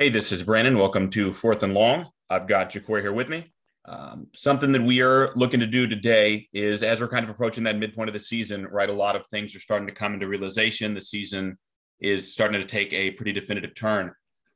[0.00, 0.78] Hey, this is Brandon.
[0.78, 2.06] Welcome to Fourth and Long.
[2.30, 3.52] I've got Jacory here with me.
[3.84, 7.64] Um, something that we are looking to do today is as we're kind of approaching
[7.64, 8.88] that midpoint of the season, right?
[8.88, 10.94] A lot of things are starting to come into realization.
[10.94, 11.58] The season
[12.00, 14.14] is starting to take a pretty definitive turn.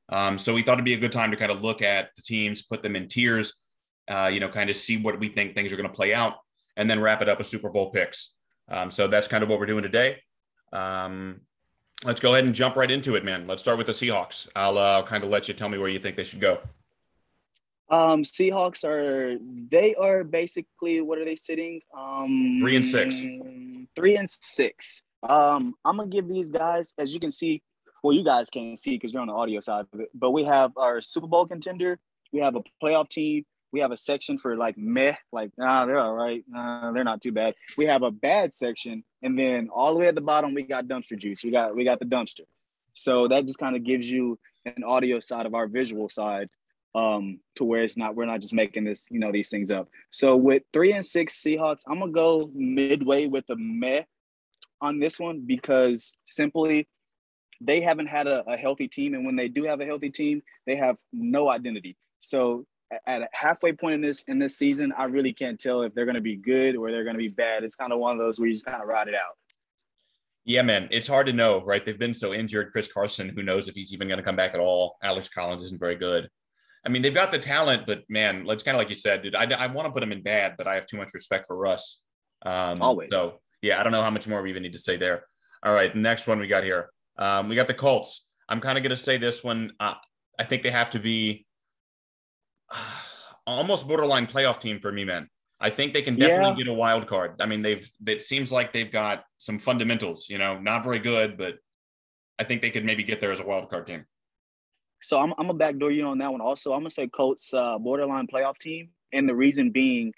[0.09, 2.23] Um, so we thought it'd be a good time to kind of look at the
[2.23, 3.61] teams, put them in tiers,
[4.09, 6.37] uh, you know, kind of see what we think things are going to play out,
[6.79, 8.33] and then wrap it up with Super Bowl picks.
[8.71, 10.23] Um, so that's kind of what we're doing today.
[10.73, 11.43] Um,
[12.03, 13.47] let's go ahead and jump right into it, man.
[13.47, 14.49] Let's start with the Seahawks.
[14.57, 16.59] I'll uh, kind of let you tell me where you think they should go.
[17.91, 19.39] Um, Seahawks are
[19.71, 21.81] they are basically what are they sitting?
[21.97, 23.15] Um, three and six.
[23.95, 25.03] Three and six.
[25.23, 27.63] Um, I'm gonna give these guys, as you can see,
[28.03, 30.45] well, you guys can't see because you're on the audio side of it, but we
[30.45, 31.99] have our Super Bowl contender,
[32.33, 35.99] we have a playoff team, we have a section for like meh, like nah, they're
[35.99, 37.57] all right, nah, they're not too bad.
[37.77, 40.87] We have a bad section, and then all the way at the bottom we got
[40.87, 41.43] dumpster juice.
[41.43, 42.47] We got we got the dumpster.
[42.95, 46.51] So that just kind of gives you an audio side of our visual side,
[46.95, 49.89] um, to where it's not we're not just making this you know these things up.
[50.11, 54.03] So with three and six Seahawks, I'm gonna go midway with the meh
[54.81, 56.87] on this one because simply
[57.61, 60.45] they haven't had a, a healthy team, and when they do have a healthy team,
[60.65, 61.97] they have no identity.
[62.21, 62.67] So
[63.07, 66.05] at a halfway point in this in this season, I really can't tell if they're
[66.05, 67.65] going to be good or they're going to be bad.
[67.65, 69.37] It's kind of one of those where you just kind of ride it out.
[70.45, 71.85] Yeah, man, it's hard to know, right?
[71.85, 72.71] They've been so injured.
[72.71, 74.97] Chris Carson, who knows if he's even going to come back at all?
[75.03, 76.29] Alex Collins isn't very good.
[76.85, 79.35] I mean, they've got the talent, but man, it's kind of like you said, dude.
[79.35, 81.57] I, I want to put him in bad, but I have too much respect for
[81.57, 82.01] Russ.
[82.45, 83.09] Um, Always.
[83.11, 85.25] So yeah, I don't know how much more we even need to say there.
[85.63, 86.91] All right, next one we got here.
[87.17, 88.27] Um, we got the Colts.
[88.51, 89.73] I'm kind of going to say this one.
[89.81, 89.95] Uh,
[90.39, 91.47] I think they have to be.
[93.47, 95.29] Almost borderline playoff team for me, man.
[95.61, 96.65] I think they can definitely yeah.
[96.65, 97.41] get a wild card.
[97.41, 101.37] I mean, they've it seems like they've got some fundamentals, you know, not very good,
[101.39, 101.57] but
[102.39, 104.05] I think they could maybe get there as a wild card team.
[105.01, 106.41] So I'm I'm a backdoor you on that one.
[106.41, 110.13] Also, I'm gonna say Colts uh, borderline playoff team, and the reason being,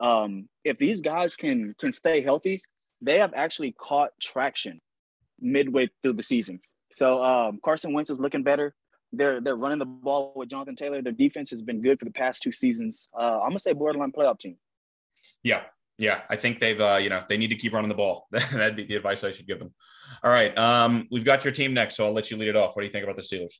[0.00, 2.60] um, if these guys can can stay healthy,
[3.00, 4.80] they have actually caught traction
[5.40, 6.60] midway through the season.
[6.90, 8.74] So um, Carson Wentz is looking better
[9.12, 11.02] they're they're running the ball with Jonathan Taylor.
[11.02, 13.08] Their defense has been good for the past two seasons.
[13.18, 14.56] Uh, I'm gonna say borderline playoff team.
[15.42, 15.62] Yeah,
[15.98, 16.22] yeah.
[16.28, 18.28] I think they've uh, you know they need to keep running the ball.
[18.30, 19.74] That'd be the advice I should give them.
[20.22, 22.76] All right, um, we've got your team next, so I'll let you lead it off.
[22.76, 23.58] What do you think about the Steelers?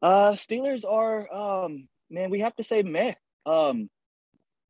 [0.00, 3.14] Uh, Steelers are um, man, we have to say meh.
[3.46, 3.90] Um,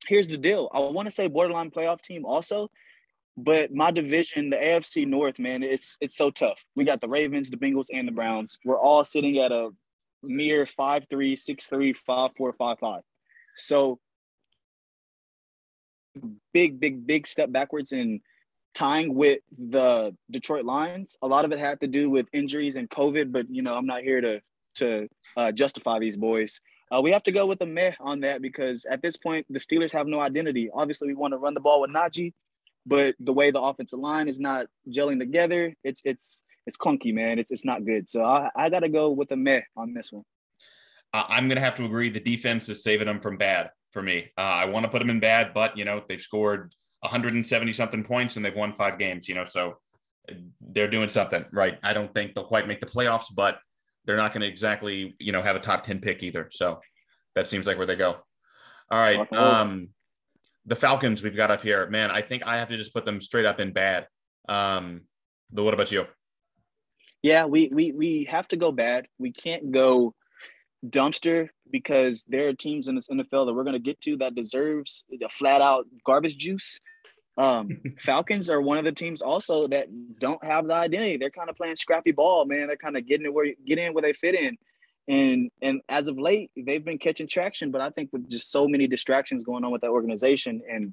[0.06, 0.68] here's the deal.
[0.72, 2.70] I want to say borderline playoff team also,
[3.38, 6.64] but my division, the AFC North, man, it's it's so tough.
[6.74, 8.58] We got the Ravens, the Bengals, and the Browns.
[8.64, 9.70] We're all sitting at a
[10.24, 13.02] mere five three, six three, five four, five five.
[13.56, 14.00] So
[16.52, 18.22] big, big, big step backwards in
[18.74, 21.16] tying with the Detroit Lions.
[21.22, 23.86] A lot of it had to do with injuries and COVID, but you know, I'm
[23.86, 24.40] not here to
[24.76, 26.60] to uh, justify these boys.
[26.90, 29.60] Uh, we have to go with a meh on that because at this point, the
[29.60, 30.70] Steelers have no identity.
[30.74, 32.32] Obviously, we want to run the ball with Najee
[32.88, 37.38] but the way the offensive line is not gelling together, it's it's it's clunky, man.
[37.38, 38.08] It's it's not good.
[38.08, 40.24] So I, I got to go with a meh on this one.
[41.12, 42.10] I'm gonna have to agree.
[42.10, 44.30] The defense is saving them from bad for me.
[44.36, 48.04] Uh, I want to put them in bad, but you know they've scored 170 something
[48.04, 49.28] points and they've won five games.
[49.28, 49.78] You know, so
[50.60, 51.78] they're doing something right.
[51.82, 53.58] I don't think they'll quite make the playoffs, but
[54.04, 56.48] they're not going to exactly you know have a top 10 pick either.
[56.50, 56.80] So
[57.34, 58.16] that seems like where they go.
[58.90, 59.32] All right.
[59.32, 59.90] Um,
[60.68, 63.20] the Falcons we've got up here, man, I think I have to just put them
[63.20, 64.06] straight up in bad.
[64.48, 65.02] Um,
[65.50, 66.04] but what about you?
[67.22, 69.08] Yeah, we we we have to go bad.
[69.18, 70.14] We can't go
[70.86, 74.34] dumpster because there are teams in this NFL that we're going to get to that
[74.34, 76.80] deserves a flat out garbage juice.
[77.36, 79.88] Um, Falcons are one of the teams also that
[80.20, 81.16] don't have the identity.
[81.16, 82.66] They're kind of playing scrappy ball, man.
[82.66, 84.56] They're kind of getting it where get in where they fit in.
[85.08, 88.68] And and as of late, they've been catching traction, but I think with just so
[88.68, 90.92] many distractions going on with that organization, and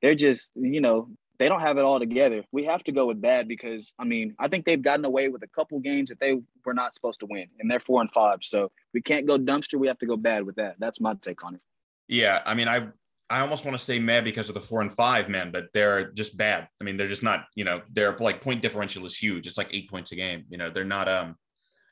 [0.00, 2.44] they're just, you know, they don't have it all together.
[2.52, 5.42] We have to go with bad because I mean, I think they've gotten away with
[5.42, 8.38] a couple games that they were not supposed to win, and they're four and five.
[8.42, 9.80] So we can't go dumpster.
[9.80, 10.76] We have to go bad with that.
[10.78, 11.60] That's my take on it.
[12.06, 12.86] Yeah, I mean, I
[13.28, 16.12] I almost want to say mad because of the four and five man, but they're
[16.12, 16.68] just bad.
[16.80, 17.46] I mean, they're just not.
[17.56, 19.48] You know, their like point differential is huge.
[19.48, 20.44] It's like eight points a game.
[20.48, 21.34] You know, they're not um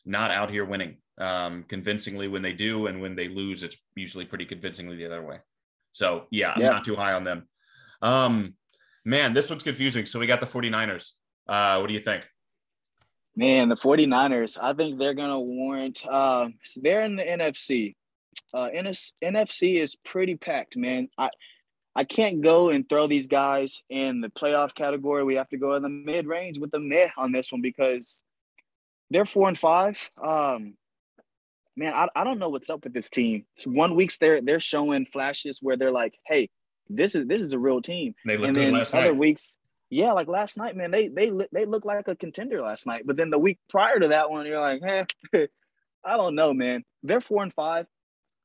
[0.07, 4.25] not out here winning um, convincingly when they do, and when they lose, it's usually
[4.25, 5.39] pretty convincingly the other way.
[5.93, 6.71] So yeah, I'm yeah.
[6.71, 7.49] not too high on them.
[8.03, 8.55] Um,
[9.05, 10.07] man, this one's confusing.
[10.07, 11.13] So we got the 49ers.
[11.49, 12.25] Uh, what do you think?
[13.37, 17.95] Man, the 49ers, I think they're going to warrant, uh, they're in the NFC.
[18.53, 21.09] Uh, NS, NFC is pretty packed, man.
[21.19, 21.31] I,
[21.97, 25.25] I can't go and throw these guys in the playoff category.
[25.25, 28.23] We have to go in the mid range with the meh on this one because
[29.11, 30.11] they're four and five.
[30.23, 30.75] Um,
[31.77, 33.45] man, I, I don't know what's up with this team.
[33.65, 36.51] One weeks they're they're showing flashes where they're like, hey,
[36.89, 38.15] this is this is a real team.
[38.27, 39.17] They look and good then last other night.
[39.17, 39.57] weeks,
[39.91, 43.03] yeah, like last night, man, they they they look like a contender last night.
[43.07, 45.05] But then the week prior to that one, you're like, eh,
[46.05, 46.85] I don't know, man.
[47.03, 47.87] They're four and five.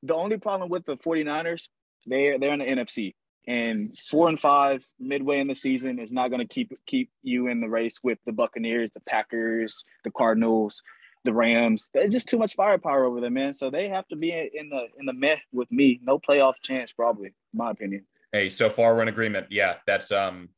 [0.04, 1.68] The only problem with the 49ers,
[2.06, 3.16] they're they're in the NFC.
[3.48, 7.48] And four and five midway in the season is not going to keep keep you
[7.48, 10.84] in the race with the Buccaneers, the Packers, the Cardinals,
[11.24, 11.90] the Rams.
[11.94, 13.54] There's just too much firepower over there, man.
[13.54, 16.00] So they have to be in the in the meh with me.
[16.04, 18.06] No playoff chance, probably, in my opinion.
[18.32, 19.48] Hey, so far we're in agreement.
[19.50, 20.50] Yeah, that's um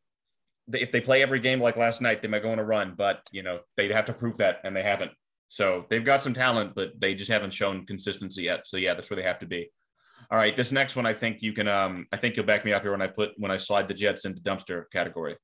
[0.72, 3.22] if they play every game like last night, they might go on a run, but
[3.32, 5.12] you know, they'd have to prove that and they haven't.
[5.50, 8.68] So they've got some talent, but they just haven't shown consistency yet.
[8.68, 9.70] So yeah, that's where they have to be.
[10.30, 12.74] All right, this next one I think you can um I think you'll back me
[12.74, 15.36] up here when I put when I slide the Jets into dumpster category.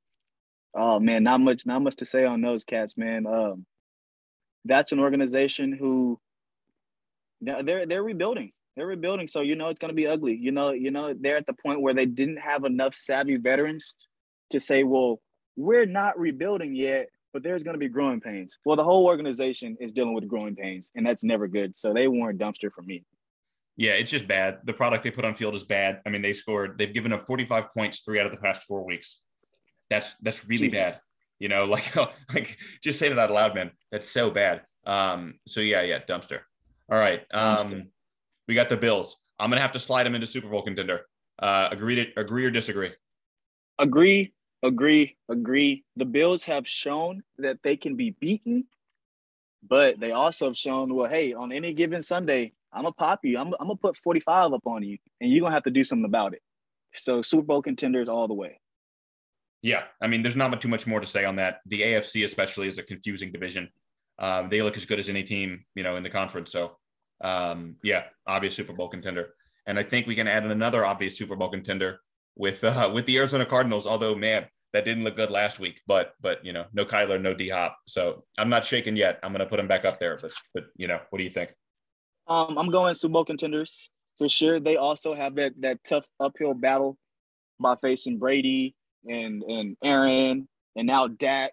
[0.75, 3.25] Oh man, not much, not much to say on those cats, man.
[3.25, 3.66] Um,
[4.68, 6.19] that's an organization who
[7.42, 8.52] they're they're rebuilding.
[8.75, 10.36] They're rebuilding, so you know it's going to be ugly.
[10.36, 13.96] You know, you know they're at the point where they didn't have enough savvy veterans
[14.52, 15.19] to say, "Well,
[15.56, 19.78] we're not rebuilding yet, but there's going to be growing pains." Well, the whole organization
[19.80, 21.75] is dealing with growing pains, and that's never good.
[21.75, 23.04] So they warrant dumpster for me.
[23.78, 24.60] Yeah, it's just bad.
[24.66, 26.02] The product they put on field is bad.
[26.06, 28.84] I mean, they scored, they've given up 45 points three out of the past four
[28.84, 29.19] weeks.
[29.88, 30.96] That's that's really Jesus.
[30.96, 31.00] bad.
[31.39, 31.95] You know, like
[32.34, 33.72] like just saying it out loud, man.
[33.92, 34.62] That's so bad.
[34.86, 36.39] Um, so yeah, yeah, dumpster.
[36.89, 37.22] All right.
[37.31, 37.88] Um, Dumpster.
[38.48, 39.18] we got the Bills.
[39.39, 41.06] I'm gonna have to slide them into Super Bowl contender.
[41.39, 42.92] Uh, agree to agree or disagree?
[43.80, 45.84] Agree, agree, agree.
[45.95, 48.66] The Bills have shown that they can be beaten,
[49.68, 53.38] but they also have shown, well, hey, on any given Sunday, I'm gonna pop you.
[53.38, 56.06] I'm, I'm gonna put 45 up on you, and you're gonna have to do something
[56.06, 56.42] about it.
[56.94, 58.60] So Super Bowl contenders all the way.
[59.62, 61.59] Yeah, I mean, there's not too much more to say on that.
[61.65, 63.69] The AFC, especially, is a confusing division.
[64.19, 66.51] Um, they look as good as any team, you know, in the conference.
[66.51, 66.77] So,
[67.21, 69.33] um, yeah, obvious Super Bowl contender.
[69.65, 72.00] And I think we can add another obvious Super Bowl contender
[72.36, 73.88] with uh, with the Arizona Cardinals.
[73.88, 75.81] Although, man, that didn't look good last week.
[75.88, 77.77] But but you know, no Kyler, no D Hop.
[77.88, 79.19] So I'm not shaking yet.
[79.24, 80.18] I'm to put him back up there.
[80.21, 81.54] But but you know, what do you think?
[82.27, 84.59] Um, I'm going Super Bowl contenders for sure.
[84.59, 86.98] They also have that that tough uphill battle
[87.59, 88.75] by facing Brady
[89.07, 91.51] and and Aaron and now Dak,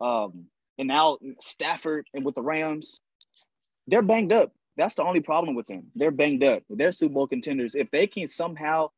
[0.00, 0.46] um,
[0.78, 3.00] and now Stafford and with the Rams.
[3.86, 4.52] They're banged up.
[4.76, 5.90] That's the only problem with them.
[5.94, 6.62] They're banged up.
[6.70, 7.74] They're Super Bowl contenders.
[7.74, 8.90] If they can somehow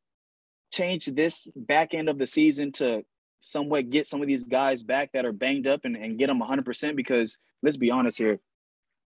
[0.71, 3.03] change this back end of the season to
[3.39, 6.41] somewhat get some of these guys back that are banged up and, and get them
[6.41, 8.39] 100%, because let's be honest here,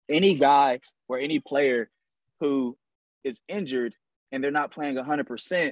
[0.10, 1.90] any guy or any player
[2.40, 2.78] who
[3.24, 3.96] is injured
[4.32, 5.72] and they're not playing 100%,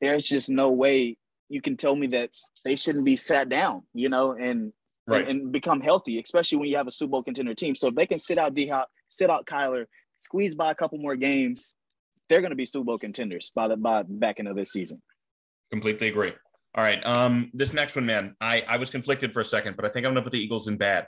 [0.00, 1.16] there's just no way
[1.48, 2.30] you can tell me that
[2.64, 4.72] they shouldn't be sat down, you know, and
[5.08, 5.20] Right.
[5.28, 7.76] and, and become healthy, especially when you have a Super Bowl contender team.
[7.76, 9.84] So if they can sit out D Hop, sit out Kyler,
[10.18, 11.74] squeeze by a couple more games,
[12.28, 15.00] they're going to be Super Bowl contenders by the by back end of this season.
[15.70, 16.32] Completely agree.
[16.74, 17.04] All right.
[17.06, 20.06] Um, this next one, man, I, I was conflicted for a second, but I think
[20.06, 21.06] I'm gonna put the Eagles in bad.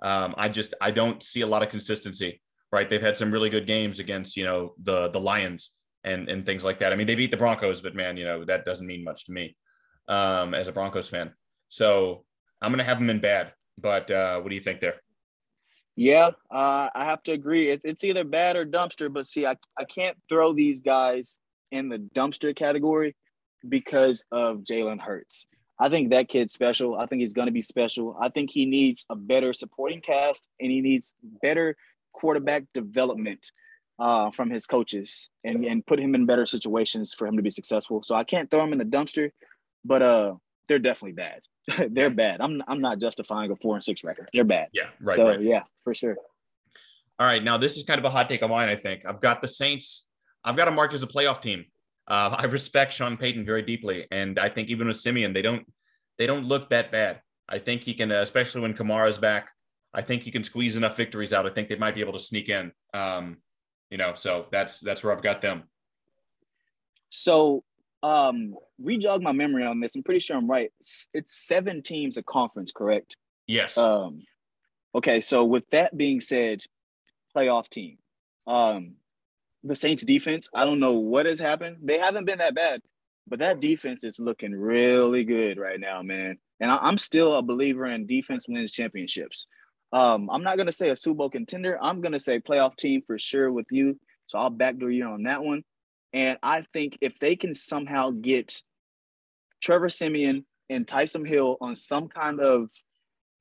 [0.00, 2.40] Um, I just I don't see a lot of consistency.
[2.72, 2.88] Right.
[2.88, 5.72] They've had some really good games against, you know, the the Lions
[6.04, 6.94] and and things like that.
[6.94, 9.32] I mean, they beat the Broncos, but man, you know, that doesn't mean much to
[9.32, 9.56] me
[10.08, 11.32] um as a Broncos fan.
[11.68, 12.24] So
[12.60, 13.52] I'm gonna have them in bad.
[13.78, 15.00] But uh what do you think there?
[15.98, 17.70] Yeah, uh, I have to agree.
[17.70, 19.10] It, it's either bad or dumpster.
[19.10, 21.38] But see, I, I can't throw these guys
[21.70, 23.16] in the dumpster category
[23.66, 25.46] because of Jalen Hurts.
[25.78, 26.98] I think that kid's special.
[26.98, 28.16] I think he's going to be special.
[28.20, 31.76] I think he needs a better supporting cast and he needs better
[32.12, 33.50] quarterback development
[33.98, 37.50] uh, from his coaches and, and put him in better situations for him to be
[37.50, 38.02] successful.
[38.02, 39.30] So I can't throw him in the dumpster,
[39.86, 40.34] but uh,
[40.68, 41.40] they're definitely bad.
[41.90, 42.40] they're bad.
[42.40, 44.28] I'm I'm not justifying a four and six record.
[44.32, 44.68] They're bad.
[44.72, 45.16] Yeah, right.
[45.16, 45.40] so right.
[45.40, 46.16] yeah, for sure.
[47.18, 48.68] All right, now this is kind of a hot take of mine.
[48.68, 50.06] I think I've got the Saints.
[50.44, 51.64] I've got them marked as a playoff team.
[52.06, 55.66] Uh, I respect Sean Payton very deeply, and I think even with Siemian, they don't
[56.18, 57.20] they don't look that bad.
[57.48, 59.50] I think he can, uh, especially when Kamara's back.
[59.94, 61.46] I think he can squeeze enough victories out.
[61.46, 62.72] I think they might be able to sneak in.
[62.92, 63.38] Um,
[63.90, 65.64] you know, so that's that's where I've got them.
[67.08, 67.64] So,
[68.06, 69.96] um, rejog my memory on this.
[69.96, 70.70] I'm pretty sure I'm right.
[71.12, 73.16] It's seven teams a conference, correct?
[73.46, 73.76] Yes.
[73.76, 74.22] Um,
[74.94, 75.20] okay.
[75.20, 76.62] So, with that being said,
[77.36, 77.98] playoff team.
[78.46, 78.94] Um,
[79.64, 80.48] the Saints defense.
[80.54, 81.78] I don't know what has happened.
[81.82, 82.80] They haven't been that bad,
[83.26, 86.38] but that defense is looking really good right now, man.
[86.60, 89.48] And I, I'm still a believer in defense wins championships.
[89.92, 91.76] Um, I'm not gonna say a Super Bowl contender.
[91.82, 93.98] I'm gonna say playoff team for sure with you.
[94.26, 95.64] So I'll backdoor you on that one.
[96.16, 98.62] And I think if they can somehow get
[99.62, 102.70] Trevor Siemian and Taysom Hill on some kind of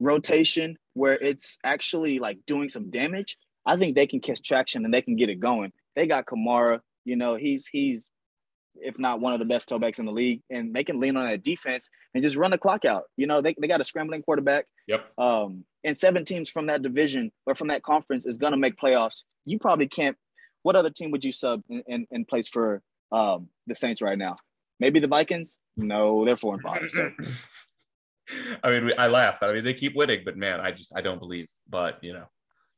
[0.02, 4.94] rotation where it's actually like doing some damage, I think they can catch traction and
[4.94, 5.72] they can get it going.
[5.96, 6.82] They got Kamara.
[7.06, 8.10] You know, he's he's
[8.82, 11.26] if not one of the best tailbacks in the league, and they can lean on
[11.30, 13.04] that defense and just run the clock out.
[13.16, 14.66] You know, they, they got a scrambling quarterback.
[14.88, 15.06] Yep.
[15.18, 19.24] Um, and seven teams from that division or from that conference is gonna make playoffs.
[19.46, 20.18] You probably can't.
[20.66, 22.82] What other team would you sub in, in, in place for
[23.12, 24.38] um, the Saints right now?
[24.80, 25.60] Maybe the Vikings.
[25.78, 26.90] No, they're four and five.
[26.90, 27.12] So.
[28.64, 29.38] I mean, I laugh.
[29.44, 31.48] I mean, they keep winning, but man, I just I don't believe.
[31.70, 32.26] But you know,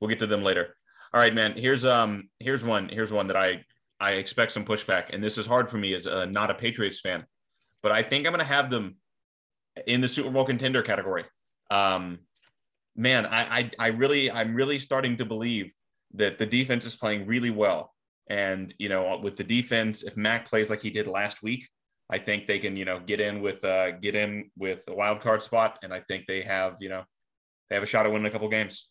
[0.01, 0.75] we'll get to them later.
[1.13, 1.53] All right, man.
[1.55, 3.63] Here's um here's one here's one that I
[4.01, 6.99] I expect some pushback, and this is hard for me as a, not a Patriots
[6.99, 7.25] fan,
[7.81, 8.97] but I think I'm to have them
[9.85, 11.23] in the Super Bowl contender category.
[11.71, 12.19] Um,
[12.97, 15.71] man, I, I I really I'm really starting to believe
[16.17, 17.93] that the defense is playing really well,
[18.29, 21.67] and you know, with the defense, if Mac plays like he did last week,
[22.09, 25.21] I think they can you know get in with uh, get in with a wild
[25.21, 27.03] card spot, and I think they have you know
[27.69, 28.89] they have a shot at winning a couple games.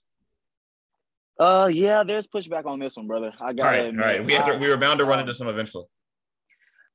[1.39, 3.31] Uh, yeah, there's pushback on this one, brother.
[3.41, 3.81] I got it.
[3.81, 4.25] all right, all right.
[4.25, 5.85] We had to, we were bound to run into some eventually.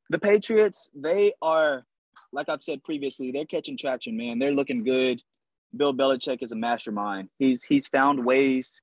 [0.09, 1.85] The Patriots, they are,
[2.33, 4.39] like I've said previously, they're catching traction, man.
[4.39, 5.21] They're looking good.
[5.75, 7.29] Bill Belichick is a mastermind.
[7.37, 8.81] He's he's found ways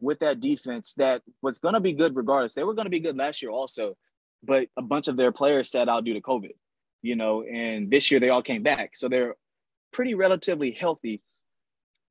[0.00, 2.54] with that defense that was going to be good regardless.
[2.54, 3.96] They were going to be good last year also,
[4.42, 6.52] but a bunch of their players sat out due to COVID,
[7.02, 8.96] you know, and this year they all came back.
[8.96, 9.36] So they're
[9.92, 11.22] pretty relatively healthy.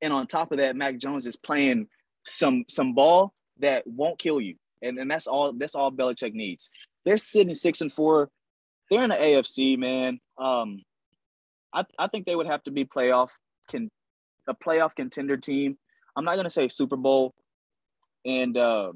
[0.01, 1.87] And on top of that, Mac Jones is playing
[2.25, 4.55] some some ball that won't kill you.
[4.81, 6.69] And, and that's all that's all Belichick needs.
[7.05, 8.29] They're sitting six and four.
[8.89, 10.19] They're in the AFC, man.
[10.37, 10.83] Um,
[11.71, 13.31] I, I think they would have to be playoff
[13.69, 13.89] can
[14.47, 15.77] a playoff contender team.
[16.15, 17.33] I'm not gonna say Super Bowl,
[18.25, 18.93] and uh,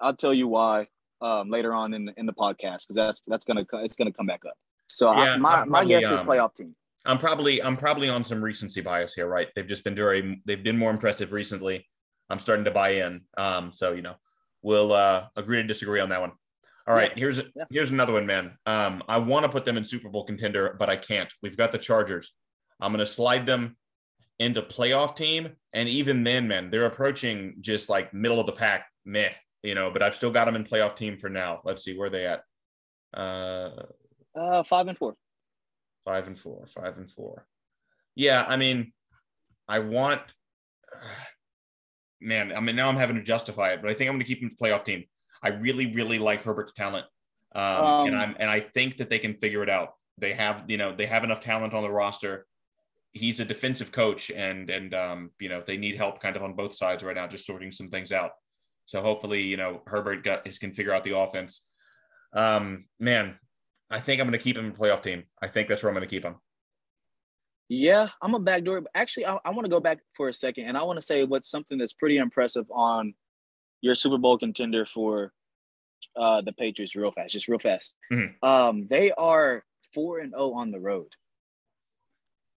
[0.00, 0.88] I'll tell you why
[1.20, 4.26] um, later on in the, in the podcast because that's that's gonna it's gonna come
[4.26, 4.54] back up.
[4.88, 6.74] So yeah, I, my probably, my guess um, is playoff team.
[7.04, 9.48] I'm probably I'm probably on some recency bias here, right?
[9.54, 11.86] They've just been very they've been more impressive recently.
[12.28, 13.22] I'm starting to buy in.
[13.36, 14.14] Um, so you know,
[14.62, 16.32] we'll uh, agree to disagree on that one.
[16.86, 17.20] All right, yeah.
[17.20, 17.64] here's yeah.
[17.70, 18.52] here's another one, man.
[18.66, 21.32] Um, I want to put them in Super Bowl contender, but I can't.
[21.42, 22.32] We've got the Chargers.
[22.80, 23.76] I'm going to slide them
[24.40, 28.86] into playoff team, and even then, man, they're approaching just like middle of the pack.
[29.04, 29.28] Meh,
[29.62, 29.90] you know.
[29.90, 31.60] But I've still got them in playoff team for now.
[31.64, 32.42] Let's see where they at.
[33.14, 33.82] Uh,
[34.34, 35.14] uh, five and four.
[36.04, 36.66] Five and four.
[36.66, 37.46] Five and four.
[38.16, 38.92] Yeah, I mean,
[39.68, 40.22] I want.
[42.22, 44.26] Man, I mean, now I'm having to justify it, but I think I'm going to
[44.26, 45.04] keep him the playoff team.
[45.42, 47.06] I really, really like Herbert's talent,
[47.54, 49.94] um, um, and I'm and I think that they can figure it out.
[50.18, 52.46] They have, you know, they have enough talent on the roster.
[53.12, 56.54] He's a defensive coach, and and um, you know they need help kind of on
[56.54, 58.32] both sides right now, just sorting some things out.
[58.86, 61.62] So hopefully, you know, Herbert got his can figure out the offense.
[62.32, 63.38] Um, man,
[63.90, 65.24] I think I'm going to keep him in playoff team.
[65.42, 66.36] I think that's where I'm going to keep him.
[67.68, 68.82] Yeah, I'm a backdoor.
[68.94, 71.24] Actually, I, I want to go back for a second, and I want to say
[71.24, 73.14] what's something that's pretty impressive on
[73.80, 75.32] your Super Bowl contender for
[76.16, 77.94] uh, the Patriots, real fast, just real fast.
[78.12, 78.44] Mm-hmm.
[78.48, 79.64] Um, they are
[79.94, 81.08] four and oh on the road.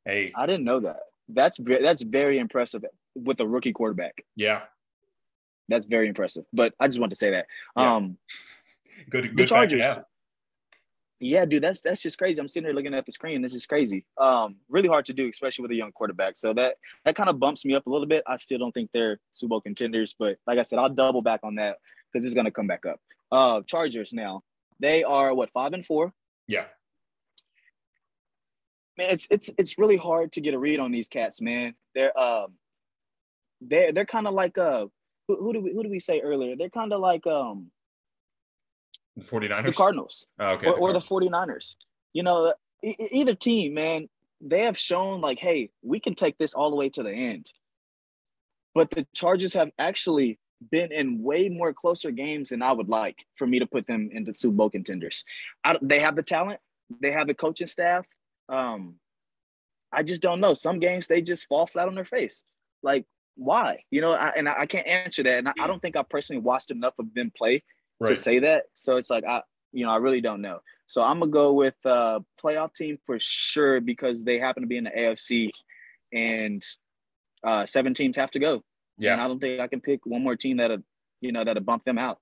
[0.05, 1.01] Hey, I didn't know that.
[1.29, 4.25] That's that's very impressive with a rookie quarterback.
[4.37, 4.63] Yeah,
[5.69, 6.45] that's very impressive.
[6.53, 7.47] But I just want to say that.
[7.77, 7.95] Yeah.
[7.95, 8.19] Um,
[9.11, 9.85] good, good the Chargers.
[9.85, 10.03] Yeah,
[11.25, 12.41] yeah, dude, that's that's just crazy.
[12.41, 13.45] I'm sitting here looking at the screen.
[13.45, 14.05] It's just crazy.
[14.19, 16.37] Um, really hard to do, especially with a young quarterback.
[16.37, 18.25] So that that kind of bumps me up a little bit.
[18.27, 21.39] I still don't think they're Super Bowl contenders, but like I said, I'll double back
[21.45, 21.77] on that
[22.13, 23.01] because it's gonna come back up.
[23.31, 24.43] Uh, Chargers now,
[24.81, 26.13] they are what five and four.
[26.49, 26.65] Yeah.
[28.99, 31.75] Man, it's it's it's really hard to get a read on these cats, man.
[31.95, 32.55] They're um,
[33.61, 34.87] they're they're kind of like uh,
[35.29, 36.57] who, who do we who do we say earlier?
[36.57, 37.71] They're kind of like um
[39.17, 39.67] the 49ers?
[39.67, 40.27] The Cardinals.
[40.39, 40.67] Oh, okay.
[40.69, 41.77] Or, the, or the 49ers.
[42.13, 44.09] You know, e- either team, man,
[44.41, 47.53] they have shown like, hey, we can take this all the way to the end.
[48.75, 50.39] But the Chargers have actually
[50.71, 54.09] been in way more closer games than I would like for me to put them
[54.13, 55.25] into Super Bowl contenders.
[55.65, 56.61] I, they have the talent,
[57.01, 58.07] they have the coaching staff.
[58.49, 58.97] Um,
[59.93, 60.55] I just don't know.
[60.55, 62.45] Some games they just fall flat on their face.
[62.83, 63.07] Like,
[63.37, 63.79] why?
[63.91, 65.39] You know, I, and I, can't answer that.
[65.39, 67.63] And I, I, don't think I personally watched enough of them play
[68.01, 68.09] right.
[68.09, 68.65] to say that.
[68.75, 70.61] So it's like I, you know, I really don't know.
[70.87, 74.77] So I'm gonna go with uh playoff team for sure because they happen to be
[74.77, 75.51] in the AFC,
[76.13, 76.63] and
[77.43, 78.63] uh, seven teams have to go.
[78.99, 80.83] Yeah, and I don't think I can pick one more team that'll,
[81.21, 82.19] you know, that'll bump them out.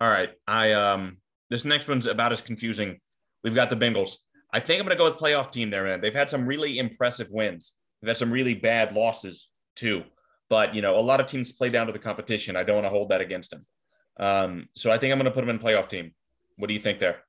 [0.00, 1.16] All right, I um,
[1.48, 3.00] this next one's about as confusing.
[3.42, 4.16] We've got the Bengals.
[4.52, 6.00] I think I'm gonna go with playoff team there, man.
[6.00, 7.72] They've had some really impressive wins.
[8.00, 10.04] They've had some really bad losses too.
[10.48, 12.56] But you know, a lot of teams play down to the competition.
[12.56, 13.66] I don't want to hold that against them.
[14.18, 16.12] Um, so I think I'm going to put them in playoff team.
[16.56, 17.22] What do you think there?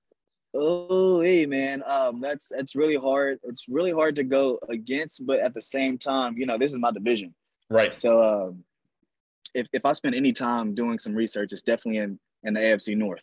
[0.53, 3.39] Oh, hey man, um, that's that's really hard.
[3.43, 6.79] It's really hard to go against, but at the same time, you know, this is
[6.79, 7.33] my division,
[7.69, 7.95] right?
[7.95, 8.65] So, um,
[9.53, 12.97] if, if I spend any time doing some research, it's definitely in, in the AFC
[12.97, 13.21] North.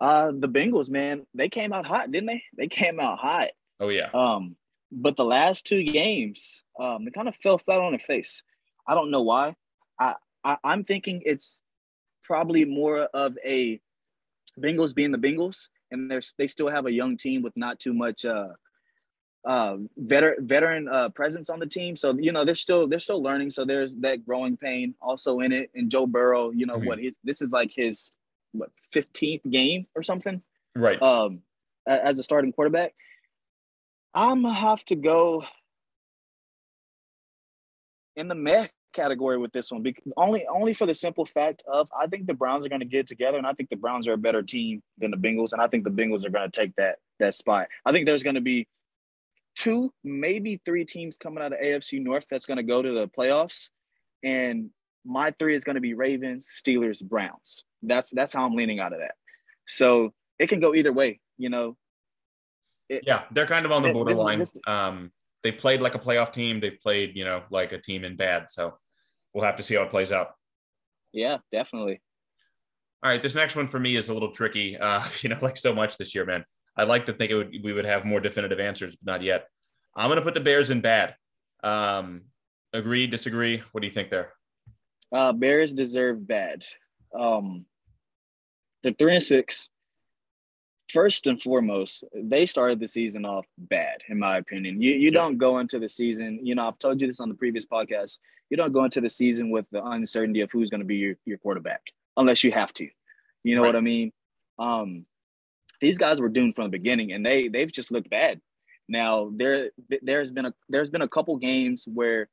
[0.00, 2.42] Uh, the Bengals, man, they came out hot, didn't they?
[2.56, 3.48] They came out hot.
[3.80, 4.10] Oh yeah.
[4.12, 4.56] Um,
[4.92, 8.42] but the last two games, um, they kind of fell flat on their face.
[8.86, 9.56] I don't know why.
[9.98, 11.60] I, I I'm thinking it's
[12.22, 13.80] probably more of a
[14.58, 17.94] Bengals being the Bengals, and they're they still have a young team with not too
[17.94, 18.48] much uh,
[19.44, 21.96] uh, veteran veteran uh, presence on the team.
[21.96, 23.50] So you know they're still they're still learning.
[23.50, 25.70] So there's that growing pain also in it.
[25.74, 26.86] And Joe Burrow, you know mm-hmm.
[26.86, 26.98] what?
[27.24, 28.10] this is like his
[28.58, 30.42] what 15th game or something,
[30.74, 31.00] right?
[31.00, 31.42] Um,
[31.86, 32.94] as a starting quarterback,
[34.14, 35.44] I'm gonna have to go
[38.16, 41.88] in the meh category with this one, because only only for the simple fact of
[41.96, 44.14] I think the Browns are going to get together, and I think the Browns are
[44.14, 46.74] a better team than the Bengals, and I think the Bengals are going to take
[46.76, 47.68] that that spot.
[47.84, 48.66] I think there's going to be
[49.54, 53.08] two, maybe three teams coming out of AFC North that's going to go to the
[53.08, 53.68] playoffs,
[54.24, 54.70] and
[55.04, 57.64] my three is going to be Ravens, Steelers, Browns.
[57.82, 59.14] That's that's how I'm leaning out of that.
[59.66, 61.76] So it can go either way, you know.
[62.88, 64.38] It, yeah, they're kind of on the borderline.
[64.38, 65.10] This, this, um,
[65.42, 66.60] they played like a playoff team.
[66.60, 68.46] They've played, you know, like a team in bad.
[68.48, 68.78] So
[69.34, 70.30] we'll have to see how it plays out.
[71.12, 72.00] Yeah, definitely.
[73.02, 74.76] All right, this next one for me is a little tricky.
[74.76, 76.44] Uh, you know, like so much this year, man.
[76.76, 79.46] I'd like to think it would we would have more definitive answers, but not yet.
[79.94, 81.14] I'm going to put the Bears in bad.
[81.64, 82.22] Um,
[82.72, 83.62] agree, disagree?
[83.72, 84.32] What do you think there?
[85.10, 86.64] Uh, Bears deserve bad.
[87.16, 87.66] Um,
[88.82, 89.70] they're three and six.
[90.92, 94.80] First and foremost, they started the season off bad, in my opinion.
[94.80, 97.34] You you don't go into the season, you know, I've told you this on the
[97.34, 98.18] previous podcast.
[98.50, 101.14] You don't go into the season with the uncertainty of who's going to be your,
[101.24, 101.82] your quarterback,
[102.16, 102.88] unless you have to.
[103.42, 103.68] You know right.
[103.68, 104.12] what I mean?
[104.58, 105.06] Um,
[105.80, 108.40] these guys were doomed from the beginning, and they they've just looked bad.
[108.88, 109.70] Now there
[110.02, 112.28] there's been a there's been a couple games where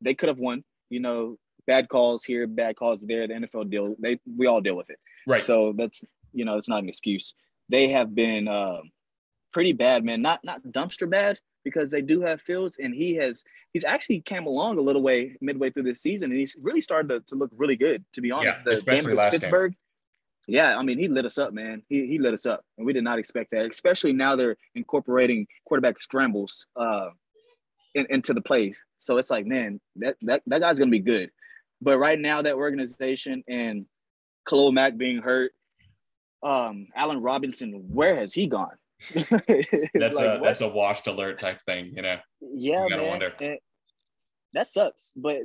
[0.00, 0.64] they could have won.
[0.90, 3.28] You know, bad calls here, bad calls there.
[3.28, 4.98] The NFL deal they we all deal with it.
[5.26, 5.42] Right.
[5.42, 6.02] So that's
[6.32, 7.34] you know it's not an excuse.
[7.68, 8.80] They have been uh,
[9.52, 10.22] pretty bad, man.
[10.22, 14.46] Not not dumpster bad because they do have Fields, and he has he's actually came
[14.46, 17.50] along a little way midway through this season, and he's really started to, to look
[17.56, 18.04] really good.
[18.14, 19.72] To be honest, yeah, the game against Pittsburgh.
[19.72, 19.78] Game
[20.48, 21.82] yeah, I mean, he lit us up, man.
[21.90, 23.70] He, he lit us up, and we did not expect that.
[23.70, 27.10] Especially now they're incorporating quarterback scrambles uh,
[27.94, 28.82] in, into the plays.
[28.96, 31.30] So it's like, man, that that that guy's gonna be good.
[31.80, 33.86] But right now, that organization and
[34.48, 35.52] Khalil Mack being hurt,
[36.42, 38.76] um, Allen Robinson, where has he gone?
[39.14, 39.60] that's like,
[39.94, 42.16] a that's a washed alert type thing, you know.
[42.40, 43.06] Yeah, you man.
[43.06, 43.32] Wonder.
[44.54, 45.42] that sucks, but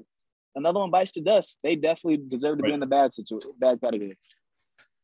[0.56, 1.60] another one bites the dust.
[1.63, 2.69] They definitely deserve to right.
[2.69, 4.17] be in the bad situation, bad category.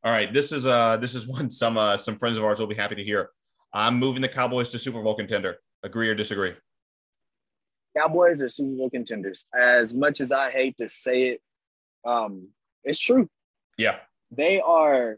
[0.04, 2.68] All right, this is uh this is one some uh some friends of ours will
[2.68, 3.30] be happy to hear.
[3.72, 5.58] I'm moving the Cowboys to Super Bowl contender.
[5.84, 6.54] Agree or disagree?
[8.00, 9.46] Cowboys are Super Bowl contenders.
[9.54, 11.42] As much as I hate to say it,
[12.06, 12.50] um,
[12.84, 13.30] it's true.
[13.78, 13.98] Yeah.
[14.32, 15.18] They are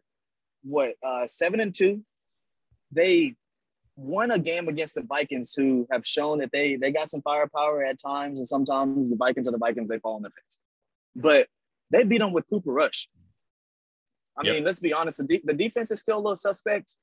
[0.64, 2.04] what uh seven and two.
[2.92, 3.36] They
[3.96, 7.84] won a game against the Vikings, who have shown that they they got some firepower
[7.84, 10.58] at times, and sometimes the Vikings are the Vikings, they fall in their face.
[11.16, 11.48] But
[11.90, 13.10] they beat them with Cooper Rush.
[14.38, 14.56] I yep.
[14.56, 15.18] mean, let's be honest.
[15.18, 16.96] The, de- the defense is still a little suspect.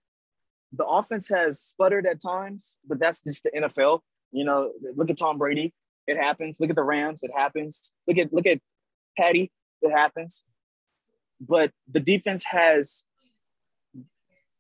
[0.72, 4.00] The offense has sputtered at times, but that's just the NFL.
[4.32, 5.72] You know, look at Tom Brady.
[6.06, 6.60] It happens.
[6.60, 7.22] Look at the Rams.
[7.22, 7.92] It happens.
[8.06, 8.60] Look at look at
[9.16, 9.50] Patty.
[9.82, 10.44] It happens.
[11.40, 13.04] But the defense has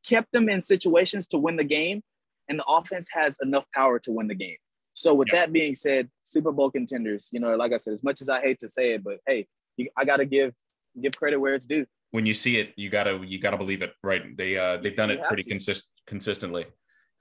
[0.06, 2.02] kept them in situations to win the game,
[2.48, 4.56] and the offense has enough power to win the game.
[4.94, 5.36] So, with yep.
[5.36, 7.28] that being said, Super Bowl contenders.
[7.32, 9.46] You know, like I said, as much as I hate to say it, but hey,
[9.76, 10.54] you, I got to give
[11.00, 13.92] give credit where it's due when you see it, you gotta you gotta believe it,
[14.02, 14.36] right?
[14.36, 16.66] They uh they've done it pretty consist consistently,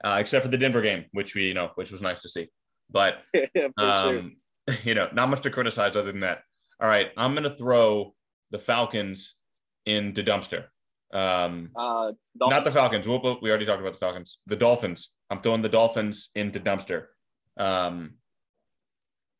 [0.04, 2.48] uh, except for the Denver game, which we you know which was nice to see.
[2.90, 3.18] But
[3.76, 4.36] um,
[4.68, 4.76] sure.
[4.84, 6.42] you know, not much to criticize other than that.
[6.80, 8.14] All right, I'm gonna throw
[8.50, 9.36] the Falcons
[9.86, 10.64] into dumpster.
[11.12, 13.08] Um, uh, not the Falcons.
[13.08, 14.38] we we already talked about the Falcons.
[14.46, 15.10] The Dolphins.
[15.30, 17.06] I'm throwing the Dolphins into dumpster.
[17.56, 18.14] Um,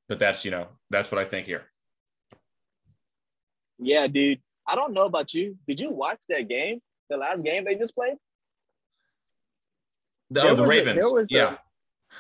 [0.08, 1.66] but that's you know that's what I think here.
[3.78, 4.40] Yeah, dude.
[4.66, 5.56] I don't know about you.
[5.66, 6.80] Did you watch that game?
[7.08, 8.16] The last game they just played?
[10.36, 11.04] Oh, the Ravens.
[11.04, 11.52] A, yeah.
[11.52, 11.56] A...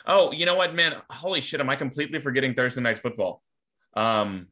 [0.06, 0.96] oh, you know what, man?
[1.10, 1.60] Holy shit!
[1.60, 3.42] Am I completely forgetting Thursday night football?
[3.94, 4.48] Um,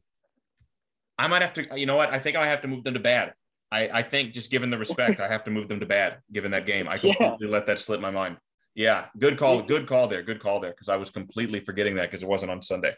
[1.17, 1.79] I might have to.
[1.79, 2.11] You know what?
[2.11, 3.33] I think I have to move them to bad.
[3.71, 6.17] I, I think just given the respect, I have to move them to bad.
[6.31, 7.51] Given that game, I completely yeah.
[7.51, 8.37] let that slip my mind.
[8.75, 9.61] Yeah, good call.
[9.61, 10.21] Good call there.
[10.21, 10.71] Good call there.
[10.71, 12.93] Because I was completely forgetting that because it wasn't on Sunday.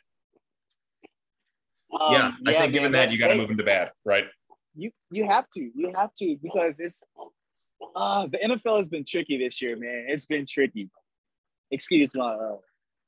[1.99, 3.91] Um, yeah, I think man, given that, that you got to move them to bad,
[4.05, 4.25] right?
[4.79, 7.03] you you have to you have to because it's
[7.95, 10.05] uh the NFL has been tricky this year, man.
[10.07, 10.89] It's been tricky.
[11.71, 12.57] Excuse my uh,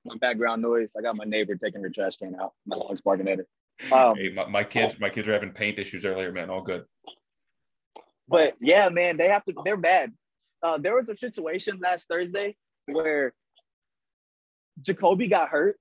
[0.05, 0.93] my background noise.
[0.97, 2.53] I got my neighbor taking her trash can out.
[2.65, 3.47] My dog's barking at her.
[3.91, 6.49] Um, hey, my, my kids, my kids are having paint issues earlier, man.
[6.49, 6.86] All good.
[8.27, 9.53] But yeah, man, they have to.
[9.65, 10.13] They're bad.
[10.63, 12.55] Uh, there was a situation last Thursday
[12.86, 13.34] where
[14.81, 15.77] Jacoby got hurt,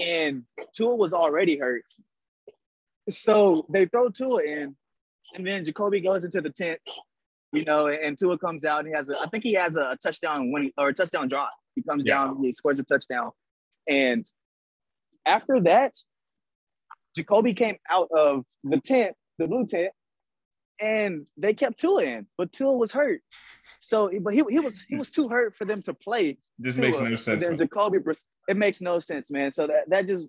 [0.00, 1.84] and Tua was already hurt.
[3.08, 4.76] So they throw Tua in,
[5.34, 6.80] and then Jacoby goes into the tent,
[7.52, 9.96] you know, and Tua comes out and he has a, I think he has a,
[10.02, 11.50] touchdown winning or a touchdown drive.
[11.74, 12.14] He comes yeah.
[12.14, 13.30] down, he scores a touchdown,
[13.88, 14.24] and
[15.24, 15.92] after that,
[17.14, 19.90] Jacoby came out of the tent, the blue tent,
[20.80, 23.20] and they kept Tua in, but Tua was hurt.
[23.80, 26.38] So, but he, he was he was too hurt for them to play.
[26.58, 26.82] This Tua.
[26.82, 27.44] makes no sense.
[27.44, 27.98] Then Jacoby,
[28.48, 29.52] it makes no sense, man.
[29.52, 30.28] So that that just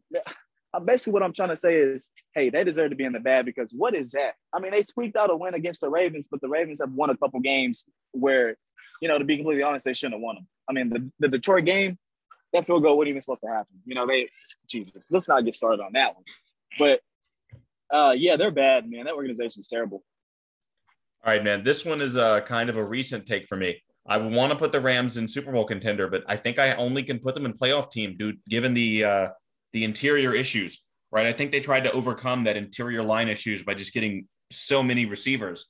[0.86, 3.46] basically what I'm trying to say is, hey, they deserve to be in the bad
[3.46, 4.34] because what is that?
[4.54, 7.10] I mean, they squeaked out a win against the Ravens, but the Ravens have won
[7.10, 8.58] a couple games where,
[9.02, 10.48] you know, to be completely honest, they shouldn't have won them.
[10.70, 11.98] I mean, the, the Detroit game,
[12.54, 13.76] that field goal wasn't even supposed to happen.
[13.86, 14.30] You know, they
[14.68, 16.24] Jesus, let's not get started on that one.
[16.80, 17.02] But
[17.92, 19.06] uh, yeah, they're bad, man.
[19.06, 20.04] That organization is terrible.
[21.26, 21.64] All right, man.
[21.64, 23.82] This one is a kind of a recent take for me.
[24.08, 27.04] I want to put the Rams in Super Bowl contender, but I think I only
[27.04, 28.40] can put them in playoff team, dude.
[28.48, 29.30] Given the uh,
[29.74, 31.26] the interior issues, right?
[31.26, 35.06] I think they tried to overcome that interior line issues by just getting so many
[35.06, 35.66] receivers.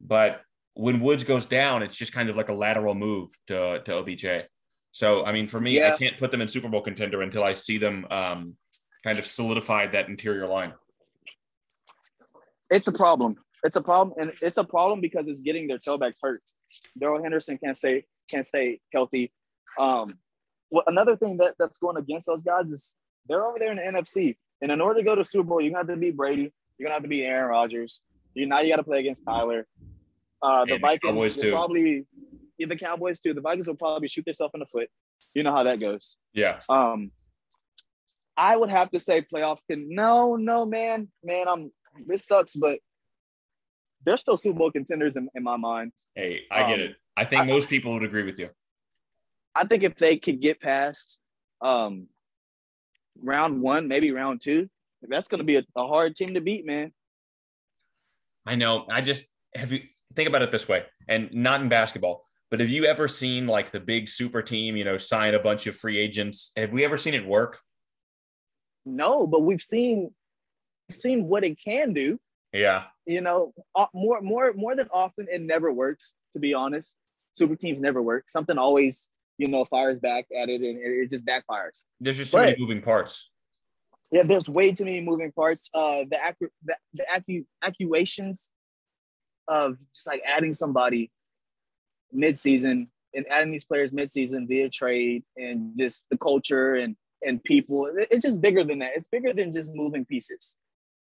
[0.00, 0.42] But
[0.74, 4.26] when Woods goes down, it's just kind of like a lateral move to to OBJ.
[4.92, 5.92] So I mean, for me, yeah.
[5.92, 8.56] I can't put them in Super Bowl contender until I see them um,
[9.04, 10.72] kind of solidified that interior line.
[12.70, 13.34] It's a problem.
[13.64, 16.38] It's a problem, and it's a problem because it's getting their tailbacks hurt.
[16.98, 19.32] Darrell Henderson can't stay can't stay healthy.
[19.78, 20.18] Um,
[20.70, 22.94] well, another thing that, that's going against those guys is
[23.28, 25.70] they're over there in the NFC, and in order to go to Super Bowl, you're
[25.70, 26.52] gonna have to beat Brady.
[26.78, 28.00] You're gonna have to beat Aaron Rodgers.
[28.34, 29.64] You now you got to play against Kyler.
[30.40, 32.06] Uh, the and Vikings the probably
[32.58, 33.34] yeah, the Cowboys too.
[33.34, 34.88] The Vikings will probably shoot themselves in the foot.
[35.34, 36.16] You know how that goes.
[36.32, 36.60] Yeah.
[36.68, 37.10] Um,
[38.36, 39.88] I would have to say playoff can.
[39.88, 41.48] No, no, man, man.
[41.48, 41.72] I'm.
[42.06, 42.78] This sucks, but
[44.04, 45.92] they're still Super Bowl contenders in, in my mind.
[46.14, 46.96] Hey, I get um, it.
[47.16, 48.50] I think I, most people would agree with you.
[49.54, 51.18] I think if they could get past
[51.60, 52.06] um,
[53.22, 54.68] round one, maybe round two,
[55.02, 56.92] that's going to be a, a hard team to beat, man.
[58.46, 58.86] I know.
[58.90, 59.80] I just have you
[60.14, 63.70] think about it this way, and not in basketball, but have you ever seen like
[63.70, 66.50] the big super team, you know, sign a bunch of free agents?
[66.56, 67.58] Have we ever seen it work?
[68.86, 70.14] No, but we've seen
[70.88, 72.18] we've seen what it can do.
[72.52, 72.84] Yeah.
[73.04, 76.14] You know, uh, more more more than often it never works.
[76.32, 76.96] To be honest,
[77.34, 78.30] super teams never work.
[78.30, 81.84] Something always you know fires back at it, and it just backfires.
[82.00, 83.30] There's just too but, many moving parts.
[84.10, 85.70] Yeah, there's way too many moving parts.
[85.72, 88.50] Uh, the accu- the, the accu- accusations
[89.46, 91.10] of just like adding somebody
[92.12, 97.90] mid-season and adding these players mid-season via trade and just the culture and and people.
[98.10, 98.92] It's just bigger than that.
[98.94, 100.56] It's bigger than just moving pieces.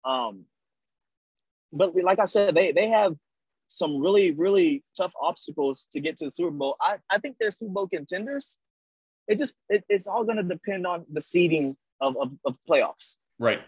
[0.04, 0.44] Um,
[1.72, 3.14] but like I said, they they have
[3.68, 6.76] some really really tough obstacles to get to the Super Bowl.
[6.80, 8.56] I, I think they're Super Bowl contenders.
[9.26, 13.16] It just it, it's all going to depend on the seeding of, of, of playoffs.
[13.38, 13.60] Right.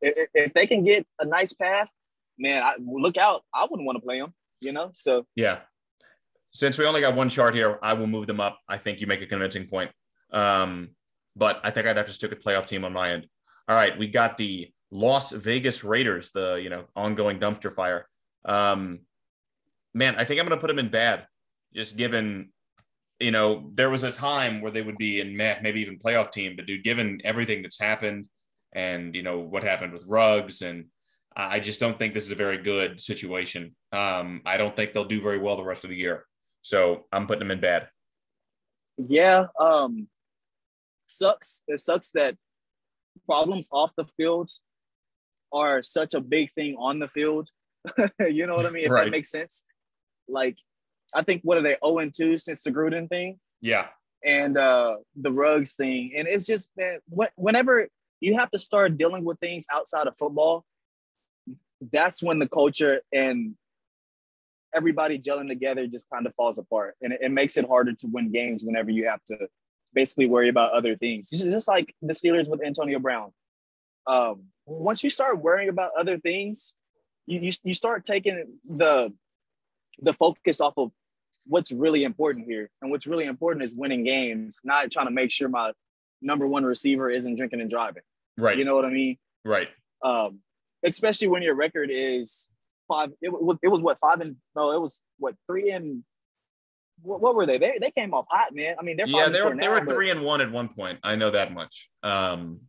[0.00, 1.88] If, if, they can get a nice path,
[2.38, 3.42] man, I, look out.
[3.52, 4.32] I wouldn't want to play them.
[4.60, 4.92] You know.
[4.94, 5.60] So yeah.
[6.52, 8.58] Since we only got one chart here, I will move them up.
[8.68, 9.90] I think you make a convincing point.
[10.32, 10.90] Um,
[11.36, 13.26] but I think I'd have to stick a playoff team on my end.
[13.68, 18.08] All right, we got the Las Vegas Raiders, the you know ongoing dumpster fire.
[18.44, 19.00] Um,
[19.94, 21.26] man, I think I'm going to put them in bad,
[21.74, 22.50] just given
[23.20, 26.32] you know there was a time where they would be in meh, maybe even playoff
[26.32, 28.26] team, but dude, given everything that's happened
[28.72, 30.86] and you know what happened with Ruggs and
[31.38, 33.76] I just don't think this is a very good situation.
[33.92, 36.24] Um, I don't think they'll do very well the rest of the year.
[36.62, 37.88] So I'm putting them in bad.
[38.96, 39.46] Yeah.
[39.58, 40.08] Um,
[41.06, 41.62] sucks.
[41.68, 42.34] It sucks that
[43.24, 44.50] problems off the field
[45.52, 47.50] are such a big thing on the field.
[48.20, 48.84] you know what I mean?
[48.84, 49.04] If right.
[49.04, 49.62] that makes sense.
[50.28, 50.56] Like,
[51.14, 53.38] I think what are they 0 and 2 since the Gruden thing?
[53.60, 53.86] Yeah.
[54.24, 56.12] And uh the Ruggs thing.
[56.16, 57.00] And it's just man,
[57.36, 57.88] whenever
[58.20, 60.64] you have to start dealing with things outside of football,
[61.92, 63.54] that's when the culture and
[64.74, 66.96] everybody gelling together just kind of falls apart.
[67.00, 69.48] And it, it makes it harder to win games whenever you have to
[69.94, 71.32] basically worry about other things.
[71.32, 73.32] It's just like the Steelers with Antonio Brown.
[74.06, 76.74] Um, once you start worrying about other things,
[77.26, 79.12] you, you, you start taking the
[80.00, 80.90] the focus off of
[81.46, 82.70] what's really important here.
[82.82, 85.72] And what's really important is winning games, not trying to make sure my
[86.20, 88.02] number one receiver isn't drinking and driving.
[88.36, 88.58] Right.
[88.58, 89.18] You know what I mean?
[89.44, 89.68] Right.
[90.02, 90.40] Um,
[90.84, 92.48] especially when your record is
[92.86, 93.10] five.
[93.20, 96.04] It was it was what five and no, it was what three and
[97.02, 97.58] what, what, were they?
[97.58, 98.76] They they came off hot, man.
[98.78, 100.98] I mean, they're yeah, they were they were three and one at one point.
[101.02, 101.88] I know that much.
[102.02, 102.60] Um,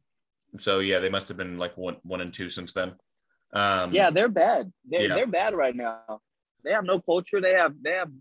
[0.58, 2.94] So yeah, they must have been like one one and two since then.
[3.54, 4.72] Um, yeah, they're bad.
[4.88, 5.16] They're yeah.
[5.16, 6.22] they're bad right now.
[6.64, 7.42] They have no culture.
[7.42, 8.12] They have they have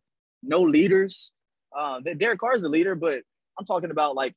[0.42, 1.32] no leaders.
[1.76, 3.22] Uh, Derek Carr is a leader, but
[3.58, 4.34] I'm talking about like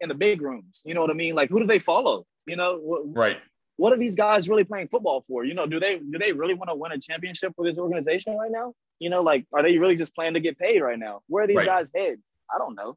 [0.00, 0.82] in the big rooms.
[0.84, 1.34] You know what I mean?
[1.34, 2.26] Like who do they follow?
[2.46, 3.38] You know, what, right.
[3.76, 5.44] What are these guys really playing football for?
[5.44, 8.36] You know, do they do they really want to win a championship for this organization
[8.36, 8.74] right now?
[8.98, 11.20] You know, like are they really just playing to get paid right now?
[11.26, 11.66] Where are these Right.
[11.66, 12.18] guys head?
[12.54, 12.96] I don't know.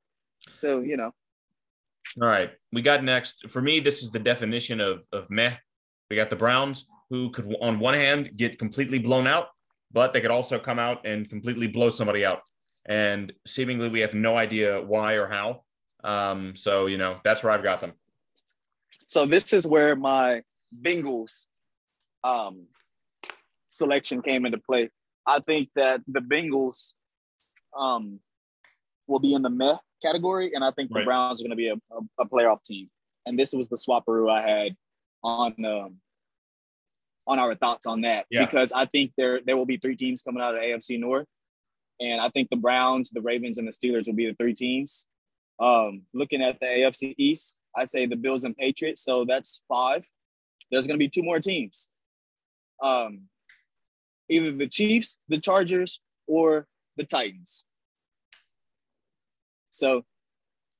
[0.61, 1.11] So you know,
[2.21, 2.51] All right.
[2.71, 3.49] We got next.
[3.49, 5.55] For me, this is the definition of, of meh.
[6.09, 9.47] We got the Browns, who could, on one hand, get completely blown out,
[9.91, 12.41] but they could also come out and completely blow somebody out.
[12.85, 15.63] And seemingly, we have no idea why or how.
[16.03, 17.93] Um, so, you know, that's where I've got them.
[19.07, 20.41] so this is where my
[20.83, 21.47] Bengals
[22.23, 22.67] um,
[23.69, 24.89] selection came into play.
[25.25, 26.93] I think that the Bengals
[27.77, 28.19] um,
[29.07, 31.05] will be in the meh category, and I think the Right.
[31.05, 32.89] Browns are going to be a, a, a playoff team.
[33.25, 34.75] And this was the swapperoo I had
[35.23, 35.95] on um,
[37.27, 38.45] on our thoughts on that Yeah.
[38.45, 41.27] because I think there there will be three teams coming out of the AFC North,
[41.99, 45.07] and I think the Browns, the Ravens, and the Steelers will be the three teams.
[45.59, 50.03] Um, looking at the AFC East, I say the Bills and Patriots, so that's five.
[50.71, 51.89] There's going to be two more teams.
[52.81, 53.29] Um,
[54.29, 57.63] either the Chiefs, the Chargers, or the Titans.
[59.69, 60.05] So,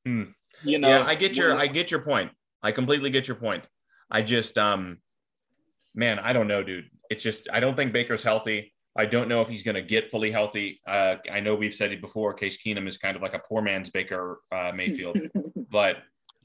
[0.06, 0.24] Hmm.
[0.64, 2.32] you know, yeah, I get your I get your point.
[2.62, 3.68] I completely get your point.
[4.12, 5.02] I just um
[5.96, 6.90] man, I don't know, dude.
[7.10, 8.74] It's just I don't think Baker's healthy.
[8.98, 10.80] I don't know if he's going to get fully healthy.
[10.88, 12.34] Uh, I know we've said it before.
[12.34, 15.20] Case Keenum is kind of like a poor man's Baker uh, Mayfield,
[15.70, 15.98] but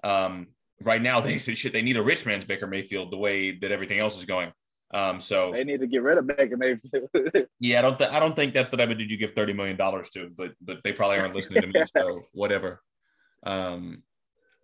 [0.02, 0.48] um,
[0.82, 3.98] right now they should they need a rich man's Baker Mayfield the way that everything
[3.98, 4.52] else is going.
[4.92, 7.08] Um, so they need to get rid of Baker Mayfield.
[7.60, 9.52] yeah, I don't th- I don't think that's the type of dude you give thirty
[9.52, 12.82] million dollars to, but but they probably aren't listening to me, so whatever.
[13.44, 14.02] Um,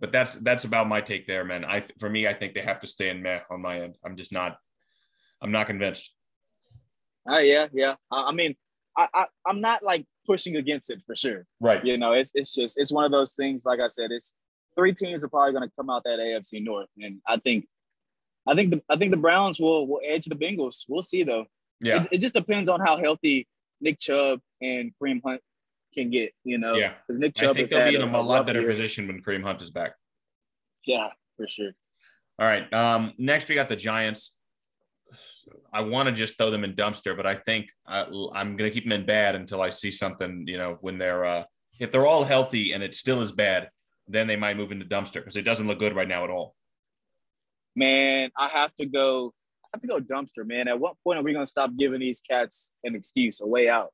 [0.00, 1.64] but that's that's about my take there, man.
[1.64, 3.96] I for me, I think they have to stay in meh on my end.
[4.04, 4.58] I'm just not,
[5.42, 6.12] I'm not convinced.
[7.28, 7.94] Oh yeah, yeah.
[8.10, 8.54] I, I mean,
[8.96, 11.46] I, I I'm not like pushing against it for sure.
[11.60, 11.84] Right.
[11.84, 13.64] You know, it's it's just it's one of those things.
[13.64, 14.34] Like I said, it's
[14.76, 17.66] three teams are probably going to come out that AFC North, and I think,
[18.46, 20.84] I think the I think the Browns will will edge the Bengals.
[20.88, 21.46] We'll see though.
[21.80, 22.04] Yeah.
[22.04, 23.46] It, it just depends on how healthy
[23.80, 25.42] Nick Chubb and Kareem Hunt
[25.94, 26.32] can get.
[26.44, 26.92] You know, Yeah.
[27.06, 28.70] 'Cause Nick I Chubb think has they'll be in a, a lot better year.
[28.70, 29.94] position when Kareem Hunt is back.
[30.86, 31.72] Yeah, for sure.
[32.38, 32.72] All right.
[32.72, 34.34] Um, next, we got the Giants.
[35.76, 38.70] I want to just throw them in dumpster, but I think I, I'm going to
[38.70, 40.44] keep them in bad until I see something.
[40.48, 41.44] You know, when they're uh,
[41.78, 43.68] if they're all healthy and it still is bad,
[44.08, 46.54] then they might move into dumpster because it doesn't look good right now at all.
[47.74, 49.34] Man, I have to go.
[49.64, 50.66] I have to go dumpster, man.
[50.66, 53.92] At what point are we gonna stop giving these cats an excuse, a way out?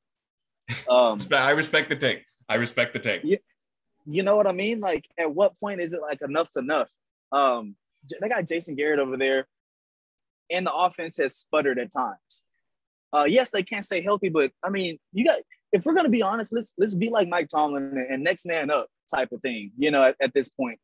[0.89, 2.23] Um, I respect the take.
[2.47, 3.21] I respect the take.
[3.25, 3.39] Yeah.
[4.05, 4.79] you know what I mean?
[4.79, 6.89] Like, at what point is it like enough's enough?
[7.33, 7.75] Um,
[8.21, 9.47] they got Jason Garrett over there,
[10.49, 12.43] and the offense has sputtered at times.
[13.11, 15.39] Uh, yes, they can't stay healthy, but I mean, you got.
[15.71, 18.87] If we're gonna be honest, let's let's be like Mike Tomlin and, next man up
[19.13, 19.71] type of thing.
[19.77, 20.79] You know, at, at this point,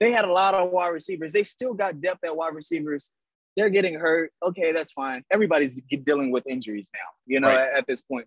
[0.00, 1.32] they had a lot of wide receivers.
[1.32, 3.10] They still got depth at wide receivers.
[3.56, 4.32] They're getting hurt.
[4.42, 5.24] Okay, that's fine.
[5.30, 7.08] Everybody's dealing with injuries now.
[7.26, 7.60] You know, Right.
[7.68, 8.26] at, at this point,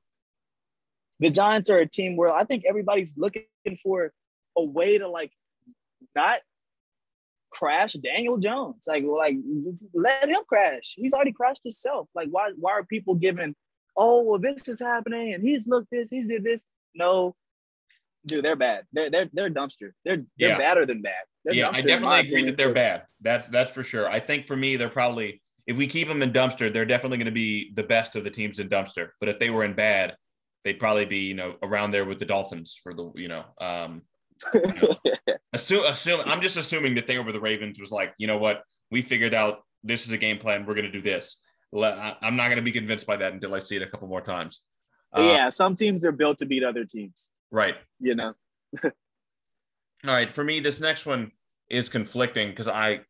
[1.19, 3.43] the Giants are a team where I think everybody's looking
[3.83, 4.11] for
[4.57, 5.31] a way to like
[6.15, 6.39] not
[7.49, 8.85] crash Daniel Jones.
[8.87, 9.35] Like, like
[9.93, 10.95] let him crash.
[10.97, 12.09] He's already crashed himself.
[12.15, 13.55] Like, why why are people giving,
[13.95, 16.65] oh well, this is happening and he's looked this, he's did this.
[16.95, 17.35] No,
[18.25, 18.85] dude, they're bad.
[18.93, 19.91] They're they're they're dumpster.
[20.05, 20.57] They're they're Yeah.
[20.57, 21.23] badder than bad.
[21.45, 23.03] They're yeah, I definitely agree that they're bad.
[23.21, 24.09] That's that's for sure.
[24.09, 27.25] I think for me, they're probably if we keep them in dumpster, they're definitely going
[27.25, 29.09] to be the best of the teams in dumpster.
[29.19, 30.15] But if they were in bad,
[30.63, 33.43] they'd probably be you know around there with the Dolphins for the you know.
[33.59, 34.01] Um,
[35.53, 38.63] assume assume I'm just assuming the thing over the Ravens was like you know what
[38.91, 40.65] we figured out this is a game plan.
[40.65, 41.37] We're going to do this.
[41.73, 44.21] I'm not going to be convinced by that until I see it a couple more
[44.21, 44.61] times.
[45.13, 47.29] Uh, yeah, some teams are built to beat other teams.
[47.51, 47.75] Right.
[47.99, 48.33] You know.
[48.83, 51.31] All right, for me, this next one
[51.69, 53.01] is conflicting because I,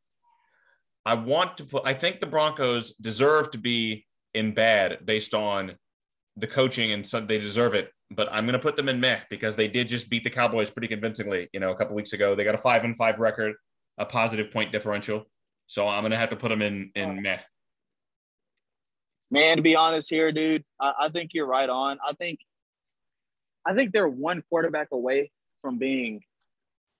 [1.05, 1.83] I want to put.
[1.85, 5.75] I think the Broncos deserve to be in bad based on
[6.37, 7.91] the coaching, and so they deserve it.
[8.11, 10.69] But I'm going to put them in meh because they did just beat the Cowboys
[10.69, 11.49] pretty convincingly.
[11.51, 13.55] You know, a couple weeks ago, they got a five and five record,
[13.97, 15.25] a positive point differential.
[15.65, 17.39] So I'm going to have to put them in in meh.
[19.29, 21.97] Man, to be honest here, dude, I, I think you're right on.
[22.05, 22.39] I think
[23.65, 26.21] I think they're one quarterback away from being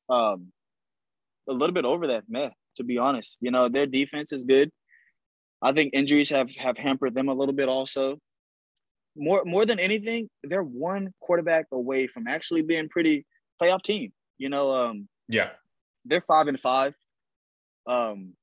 [0.09, 0.51] um
[1.47, 3.37] a little bit over that meh, to be honest.
[3.39, 4.71] You know, their defense is good.
[5.61, 8.19] I think injuries have have hampered them a little bit also.
[9.17, 13.25] More more than anything, they're one quarterback away from actually being pretty
[13.61, 14.13] playoff team.
[14.37, 15.49] You know, um Yeah,
[16.05, 16.93] they're five and five.
[17.85, 18.33] Um,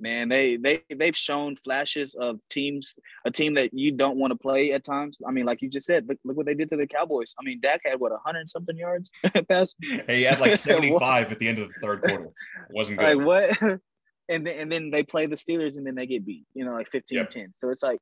[0.00, 4.36] man, they they they've shown flashes of teams, a team that you don't want to
[4.38, 5.18] play at times.
[5.26, 7.34] I mean, like you just said, look, look what they did to the Cowboys.
[7.38, 9.10] I mean, Dak had what hundred something yards
[9.48, 9.74] pass.
[9.80, 12.26] Hey, he had like seventy five at the end of the third quarter.
[12.26, 12.32] It
[12.70, 13.16] wasn't good.
[13.16, 13.60] Like what?
[14.28, 16.46] and then and then they play the Steelers and then they get beat.
[16.54, 17.52] You know, like 15-10.
[17.58, 17.98] So it's like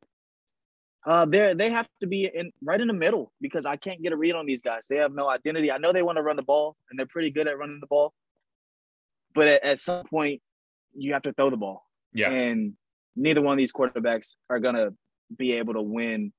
[1.06, 4.12] uh, they they have to be in right in the middle because I can't get
[4.12, 4.86] a read on these guys.
[4.88, 5.72] They have no identity.
[5.72, 7.86] I know they want to run the ball and they're pretty good at running the
[7.86, 8.12] ball,
[9.34, 10.42] but at, at some point
[10.94, 11.84] you have to throw the ball.
[12.12, 12.30] Yeah.
[12.30, 12.74] And
[13.16, 14.90] neither one of these quarterbacks are gonna
[15.36, 16.32] be able to win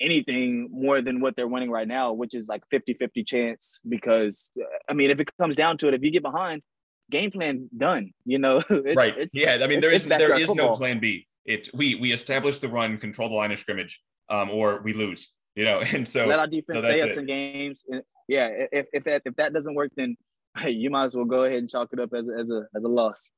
[0.00, 3.80] anything more than what they're winning right now, which is like 50-50 chance.
[3.86, 4.50] Because
[4.88, 6.62] I mean, if it comes down to it, if you get behind,
[7.10, 8.12] game plan done.
[8.24, 9.16] You know, it's, right?
[9.16, 11.26] It's, yeah, I mean, there is there is no plan B.
[11.48, 15.28] It's we we establish the run, control the line of scrimmage, um, or we lose.
[15.56, 17.84] You know, and so let our defense so stay us in games.
[17.88, 20.16] And yeah, if, if that if that doesn't work, then
[20.58, 22.62] hey, you might as well go ahead and chalk it up as a, as a
[22.76, 23.30] as a loss.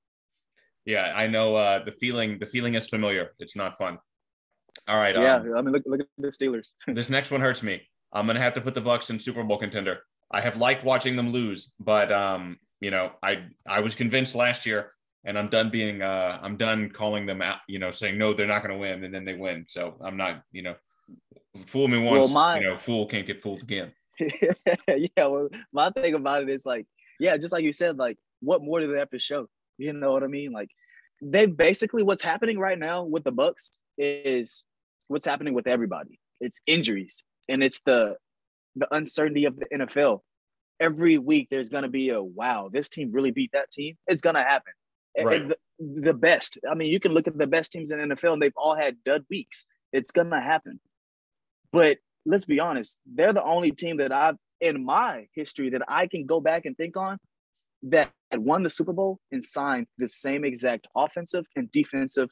[0.85, 2.38] Yeah, I know uh, the feeling.
[2.40, 3.31] The feeling is familiar.
[3.38, 3.99] It's not fun.
[4.88, 5.14] All right.
[5.14, 6.68] Yeah, um, I mean, look look at the Steelers.
[6.88, 7.88] this next one hurts me.
[8.12, 10.01] I'm gonna have to put the Bucs in Super Bowl contender.
[10.33, 14.66] I have liked watching them lose, but um, you know, I I was convinced last
[14.66, 14.92] year,
[15.24, 17.59] and I'm done being uh, I'm done calling them out.
[17.68, 19.64] You know, saying no, they're not going to win, and then they win.
[19.68, 20.42] So I'm not.
[20.52, 20.74] You know,
[21.66, 22.26] fool me once.
[22.26, 23.92] Well, my, you know, fool can't get fooled again.
[24.18, 25.26] yeah.
[25.26, 26.87] Well, my thing about it is like,
[27.18, 29.46] yeah, just like you said, like, what more do they have to show?
[29.78, 30.52] You know what I mean?
[30.52, 30.70] Like,
[31.22, 34.64] they basically what's happening right now with the Bucs is
[35.09, 36.18] what's happening with everybody.
[36.40, 38.16] It's injuries, and it's the
[38.76, 40.20] the uncertainty of the NFL
[40.80, 43.96] every week there's going to be a wow, this team really beat that team.
[44.06, 44.72] It's going to happen.
[45.18, 45.49] Right.
[45.49, 46.59] The, the, best.
[46.70, 48.77] I mean, you can look at the best teams in the NFL and they've all
[48.77, 49.66] had dud weeks.
[49.92, 50.81] It's to happen.
[51.73, 56.07] But let's be honest, they're the only team that I've in my history that I
[56.07, 57.18] can go back and think on
[57.85, 62.29] that won the Super Bowl and signed the same exact offensive and defensive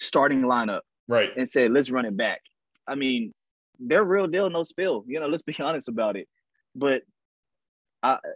[0.00, 0.80] starting lineup.
[1.08, 1.30] Right.
[1.36, 2.40] And said, let's run it back.
[2.86, 3.32] I mean,
[3.78, 5.04] they're real deal, no spill.
[5.06, 6.28] You know, let's be honest about it.
[6.74, 7.02] But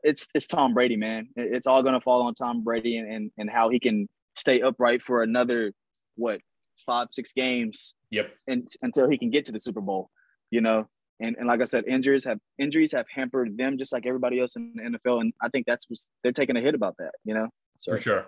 [0.02, 1.28] it's it's Tom Brady, man.
[1.36, 5.02] It's all gonna fall on Tom Brady and, and and how he can stay upright
[5.02, 5.72] for another
[6.16, 6.40] what
[6.76, 7.94] five six games.
[8.10, 8.32] Yep.
[8.46, 10.10] And until he can get to the Super Bowl,
[10.50, 10.88] you know.
[11.20, 14.56] And and like I said, injuries have injuries have hampered them just like everybody else
[14.56, 15.20] in the NFL.
[15.20, 17.48] And I think that's what they're taking a hit about that, you know.
[17.80, 17.94] So.
[17.94, 18.26] For sure.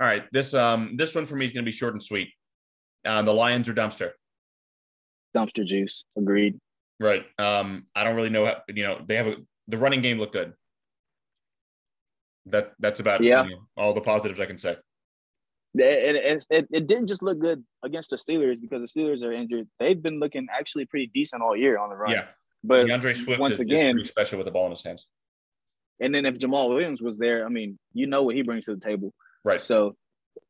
[0.00, 2.28] All right, this um this one for me is gonna be short and sweet.
[3.04, 4.12] Um, the Lions or dumpster.
[5.36, 6.04] Dumpster juice.
[6.16, 6.58] Agreed.
[7.00, 7.24] Right.
[7.38, 9.36] Um, I don't really know how you know they have a
[9.68, 10.54] the running game looked good.
[12.46, 13.44] That that's about yeah.
[13.44, 14.76] You know, all the positives I can say.
[15.74, 19.32] It, it, it, it, didn't just look good against the Steelers because the Steelers are
[19.32, 19.68] injured.
[19.78, 22.10] They've been looking actually pretty decent all year on the run.
[22.10, 22.24] Yeah.
[22.64, 25.06] But D'Andre Swift once is, again, is special with the ball in his hands.
[26.00, 28.74] And then if Jamaal Williams was there, I mean, you know what he brings to
[28.74, 29.12] the table.
[29.44, 29.62] Right.
[29.62, 29.94] So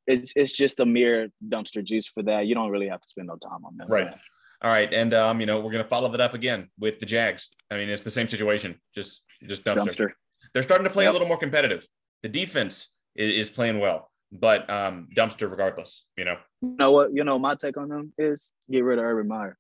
[0.07, 2.47] it's it's just a mere dumpster juice for that.
[2.47, 3.89] You don't really have to spend no time on that.
[3.89, 4.15] Right.
[4.61, 7.49] All right, and um, you know, we're gonna follow that up again with the Jags.
[7.71, 9.87] I mean, it's the same situation, just just dumpster.
[9.87, 10.09] dumpster.
[10.53, 11.11] They're starting to play yep.
[11.11, 11.87] a little more competitive.
[12.23, 16.07] The defense is, is playing well, but um, dumpster regardless.
[16.17, 16.37] You know.
[16.63, 17.15] You know what?
[17.15, 19.57] You know my take on them is get rid of Urban Meyer.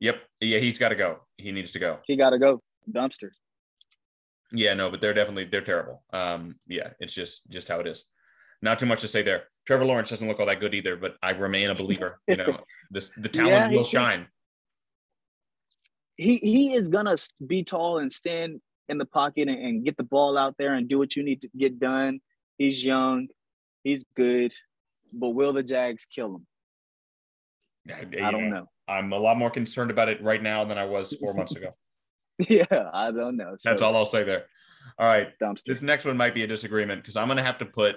[0.00, 0.16] Yep.
[0.40, 1.20] Yeah, he's got to go.
[1.38, 2.00] He needs to go.
[2.04, 2.60] He got to go.
[2.90, 3.30] Dumpster.
[4.52, 6.02] Yeah, no, but they're definitely they're terrible.
[6.12, 8.04] Um, yeah, it's just just how it is.
[8.60, 9.44] Not too much to say there.
[9.66, 12.20] Trevor Lawrence doesn't look all that good either, but I remain a believer.
[12.28, 12.58] You know,
[12.90, 14.28] this the talent yeah, will shine
[16.16, 20.02] he he is gonna be tall and stand in the pocket and, and, get the
[20.02, 22.20] ball out there and do what you need to get done.
[22.58, 23.28] He's young,
[23.82, 24.52] he's good,
[25.12, 26.46] but will the Jags kill him?
[27.90, 28.66] I, I don't know, know.
[28.86, 31.70] I'm a lot more concerned about it right now than I was four months ago.
[32.48, 33.54] yeah, I don't know.
[33.58, 34.46] So, That's all I'll say there.
[34.98, 35.64] All right, dumpster.
[35.66, 37.96] this next one might be a disagreement because I'm gonna have to put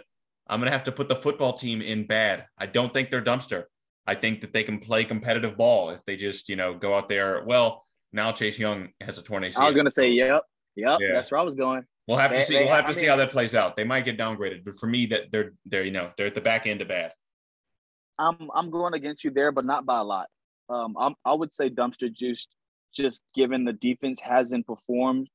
[0.49, 2.45] I'm gonna have to put the football team in bad.
[2.57, 3.65] I don't think they're dumpster.
[4.05, 7.09] I think that they can play competitive ball if they just you know go out
[7.09, 7.43] there.
[7.45, 7.85] Well,
[8.17, 9.59] now Chase Young has a torn ACL.
[9.59, 10.43] I was gonna say, yep,
[10.75, 10.99] yep.
[10.99, 11.13] Yeah.
[11.13, 11.85] That's where I was going.
[12.07, 12.55] We'll have to see.
[12.55, 13.77] They, we'll have to see how that plays out.
[13.77, 16.41] They might get downgraded, but for me, that they're they're you know they're at the
[16.41, 17.13] back end of bad.
[18.17, 20.27] I'm I'm going against you there, but not by a lot.
[20.69, 22.47] Um, I'm, I would say dumpster juice,
[22.93, 25.29] just given the defense hasn't performed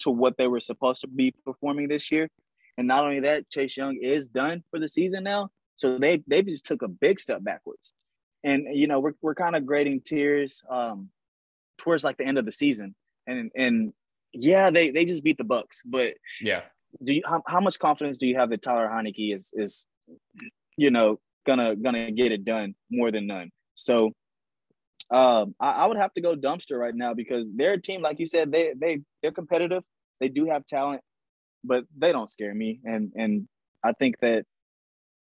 [0.00, 2.28] to what they were supposed to be performing this year,
[2.76, 6.42] and not only that, Chase Young is done for the season now, so they they
[6.42, 7.94] just took a big step backwards.
[8.44, 10.62] And you know we're we're kind of grading tiers.
[10.68, 11.10] Um,
[11.78, 12.94] towards like the end of the season.
[13.26, 13.92] And and
[14.32, 16.62] yeah, they they just beat the Bucs, but yeah,
[17.02, 19.84] do you how, how much confidence do you have that Taylor Heinicke is is
[20.76, 23.50] you know gonna gonna get it done more than none?
[23.74, 24.12] So
[25.10, 28.26] um, I, I, would have to go dumpster right now because their team, like you
[28.26, 29.84] said, they they they're competitive.
[30.20, 31.02] They do have talent,
[31.62, 32.80] but they don't scare me.
[32.84, 33.48] And and
[33.84, 34.44] I think that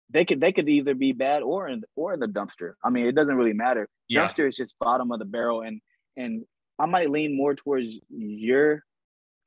[0.09, 2.73] they could they could either be bad or in or in the dumpster.
[2.83, 3.87] I mean, it doesn't really matter.
[4.07, 4.27] Yeah.
[4.27, 5.79] Dumpster is just bottom of the barrel, and
[6.17, 6.43] and
[6.79, 8.83] I might lean more towards your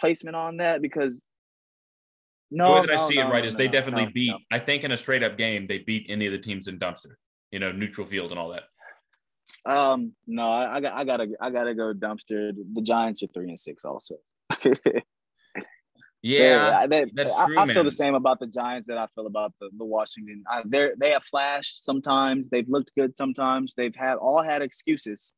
[0.01, 1.23] placement on that because
[2.51, 4.05] no, The way that I see no, it, right, no, is no, they no, definitely
[4.07, 4.31] no, beat.
[4.31, 4.39] no.
[4.51, 7.15] I think in a straight up game, they beat any of the teams in dumpster.
[7.53, 8.65] You know, neutral field and all that.
[9.67, 12.53] Um, no, I, I got I gotta I gotta go dumpster.
[12.73, 14.17] The Giants are three and six also.
[16.23, 19.07] Yeah, I- they- that's I, true, I feel the same about the Giants that I
[19.15, 20.45] feel about the, the Washington.
[20.47, 22.51] I, they're they have flashed sometimes.
[22.51, 23.73] They've looked good sometimes.
[23.75, 25.33] They've had all had excuses,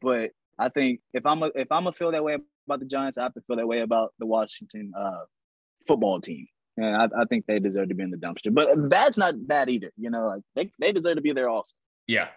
[0.00, 2.36] but I think if I'm a, if I'm gonna feel that way
[2.66, 5.24] about the Giants, I have to feel that way about the Washington uh,
[5.86, 6.46] football team.
[6.76, 8.54] And I, I think they deserve to be in the dumpster.
[8.54, 9.90] But bad's not bad either.
[9.96, 11.74] You know, like they, they deserve to be there also.
[12.06, 12.28] Yeah.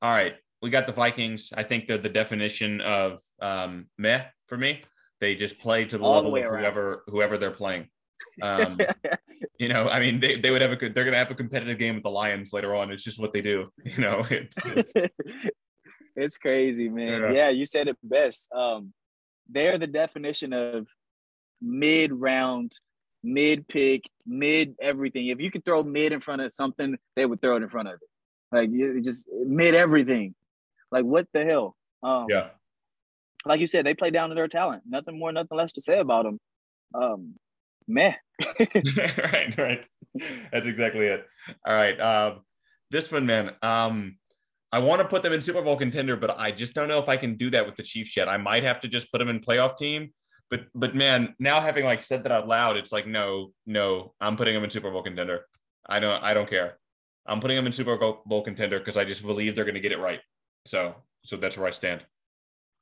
[0.00, 0.34] All right.
[0.62, 1.52] We got the Vikings.
[1.54, 4.82] I think they're the definition of um, meh for me.
[5.20, 6.60] They just play to the All level way of around.
[6.60, 7.88] whoever whoever they're playing.
[8.40, 8.78] Um,
[9.58, 10.94] you know, I mean, they, they would have a good.
[10.94, 12.90] They're going to have a competitive game with the Lions later on.
[12.90, 13.70] It's just what they do.
[13.84, 14.92] You know, it's, it's
[16.16, 17.20] it's crazy, man.
[17.20, 17.32] Yeah.
[17.32, 17.48] Yeah.
[17.50, 18.50] you said it best.
[18.52, 18.92] Um,
[19.48, 20.86] they're the definition of
[21.60, 22.72] mid round,
[23.22, 25.28] mid pick, mid everything.
[25.28, 27.88] If you could throw mid in front of something, they would throw it in front
[27.88, 28.08] of it.
[28.50, 30.34] Like you just mid everything.
[30.90, 31.76] Like what the hell?
[32.02, 32.48] Um, yeah.
[33.46, 34.82] like you said, they play down to their talent.
[34.86, 36.38] Nothing more, nothing less to say about them.
[36.94, 37.34] Um,
[37.88, 38.14] meh.
[38.58, 39.86] right, right.
[40.52, 41.26] That's exactly it.
[41.66, 41.98] All right.
[41.98, 42.40] Um,
[42.90, 43.52] this one, man.
[43.62, 44.18] Um,
[44.72, 47.08] I want to put them in Super Bowl contender, but I just don't know if
[47.08, 48.28] I can do that with the Chiefs yet.
[48.28, 50.12] I might have to just put them in playoff team.
[50.50, 54.36] But but man, now having like said that out loud, it's like no, no, I'm
[54.36, 55.46] putting them in Super Bowl contender.
[55.86, 56.78] I don't I don't care.
[57.26, 59.92] I'm putting them in Super Bowl contender because I just believe they're going to get
[59.92, 60.20] it right.
[60.66, 60.94] So
[61.24, 62.04] so that's where I stand.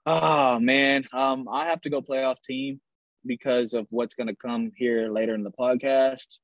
[0.07, 2.81] Oh man, um, I have to go playoff team
[3.27, 6.39] because of what's going to come here later in the podcast.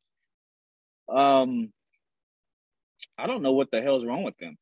[1.09, 1.72] Um,
[3.16, 4.57] I don't know what the hell's wrong with them.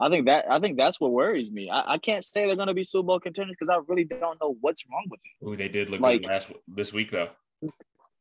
[0.00, 1.70] I think that I think that's what worries me.
[1.70, 4.40] I, I can't say they're going to be Super Bowl contenders because I really don't
[4.40, 5.48] know what's wrong with them.
[5.48, 7.30] Ooh, they did look Like- good last this week though.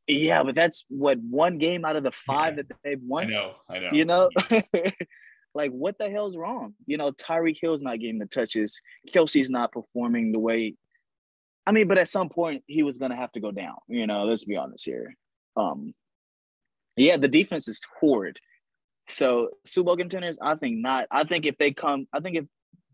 [0.08, 2.64] Yeah, but that's what one game out of the five Yeah.
[2.70, 3.26] that they've won.
[3.26, 3.90] I know, I know.
[3.92, 4.30] You know,
[5.54, 6.76] like what the hell's wrong?
[6.86, 8.80] You know, Tyreek Hill's not getting the touches.
[9.14, 10.76] Kelce's not performing the way.
[11.66, 13.76] I mean, but at some point he was gonna have to go down.
[13.90, 15.14] You know, let's be honest here.
[15.58, 15.94] Um,
[16.96, 18.40] yeah, the defense is horrid.
[19.10, 21.08] So Super Bowl contenders, I think not.
[21.12, 22.46] I think if they come, I think if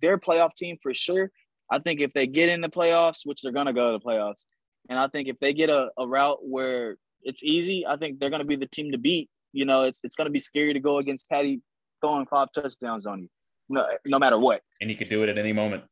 [0.01, 1.32] they're a playoff team for sure.
[1.72, 4.43] I think if they get in the playoffs, which they're gonna go to the playoffs,
[4.89, 8.30] and I think if they get a, a route where it's easy, I think they're
[8.30, 9.30] gonna be the team to beat.
[9.53, 11.61] You know, it's it's gonna be scary to go against Patty
[12.01, 13.30] throwing five touchdowns on you,
[13.70, 14.61] no, no matter what.
[14.82, 15.84] and he could do it at any moment.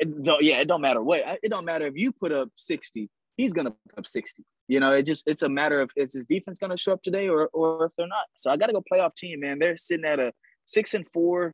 [0.00, 1.22] It don't, yeah, it don't matter what.
[1.42, 4.44] It don't matter if you put up sixty, he's gonna put up sixty.
[4.66, 7.28] You know, it just it's a matter of is his defense gonna show up today
[7.28, 8.26] or or if they're not.
[8.34, 9.58] So I got to go playoff team, man.
[9.58, 10.32] They're sitting at a
[10.64, 11.52] six and four.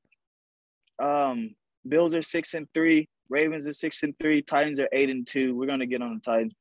[1.03, 1.55] Um,
[1.89, 3.09] Bills are six and three.
[3.29, 4.43] Ravens are six and three.
[4.43, 5.57] Titans are eight and two.
[5.57, 6.53] We're gonna get on the Titans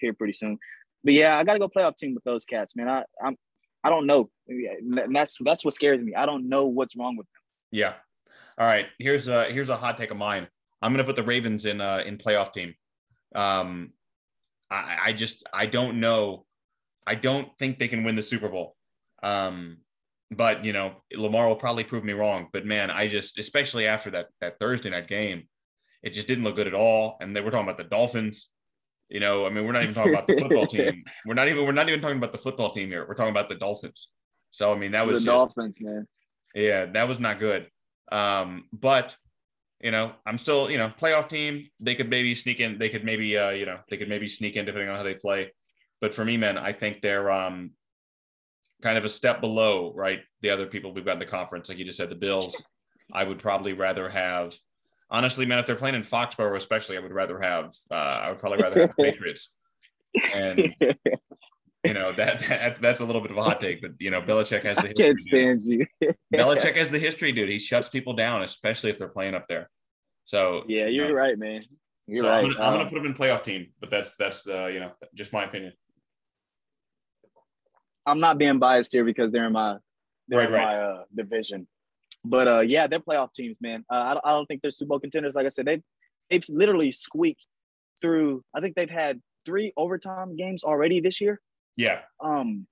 [0.00, 0.58] here pretty soon.
[1.04, 2.88] But yeah, I got to go playoff team with those cats, man.
[2.88, 3.36] I I'm
[3.82, 4.30] I don't know.
[4.48, 6.14] And that's that's what scares me.
[6.14, 7.42] I don't know what's wrong with them.
[7.70, 7.94] Yeah.
[8.58, 8.86] All right.
[8.98, 10.48] Here's a here's a hot take of mine.
[10.82, 12.74] I'm gonna put the Ravens in uh in playoff team.
[13.34, 13.92] Um
[14.70, 16.46] I, I just I don't know.
[17.06, 18.76] I don't think they can win the Super Bowl.
[19.22, 19.78] Um
[20.30, 22.48] but you know, Lamar will probably prove me wrong.
[22.52, 25.48] But man, I just especially after that that Thursday night game,
[26.02, 27.16] it just didn't look good at all.
[27.20, 28.48] And they we're talking about the Dolphins.
[29.08, 31.02] You know, I mean, we're not even talking about the football team.
[31.26, 33.06] We're not even we're not even talking about the football team here.
[33.08, 34.08] We're talking about the Dolphins.
[34.52, 36.06] So I mean, that was the just Dolphins, man.
[36.54, 37.68] yeah, that was not good.
[38.12, 39.16] Um, but
[39.80, 41.68] you know, I'm still, you know, playoff team.
[41.82, 42.78] They could maybe sneak in.
[42.78, 45.14] They could maybe, uh, you know, they could maybe sneak in depending on how they
[45.14, 45.52] play.
[46.00, 47.72] But for me, man, I think they're um,
[48.82, 50.20] kind of a step below, right?
[50.42, 52.60] The other people we've got in the conference, like you just said, the Bills.
[53.12, 54.54] I would probably rather have,
[55.10, 58.38] honestly, man, if they're playing in Foxborough, especially, I would rather have, uh, I would
[58.38, 59.54] probably rather have the Patriots.
[60.34, 60.76] And
[61.84, 64.20] you know that, that that's a little bit of a hot take, but you know,
[64.20, 65.20] Belichick has the I history.
[65.30, 65.86] can't dude.
[66.00, 66.14] you.
[66.34, 67.48] Belichick has the history, dude.
[67.48, 69.70] He shuts people down, especially if they're playing up there.
[70.24, 71.64] So Yeah, you you're know, right, man.
[72.06, 72.44] You're so right.
[72.44, 74.80] I'm, gonna, I'm gonna Um, put him in playoff team, but that's that's uh, you
[74.80, 75.72] know just my opinion.
[78.06, 79.76] I'm not being biased here because they're in my
[80.28, 80.62] they're Right, in right.
[80.64, 81.66] my uh, division.
[82.24, 83.84] But uh, yeah, they're playoff teams, man.
[83.90, 85.34] Uh, I, don't, I don't think they're Super Bowl contenders.
[85.34, 85.82] Like I said, they
[86.28, 87.46] they've literally squeaked
[88.02, 88.42] through.
[88.54, 91.40] I think they've had three overtime games already this year.
[91.80, 92.66] Yeah, Um,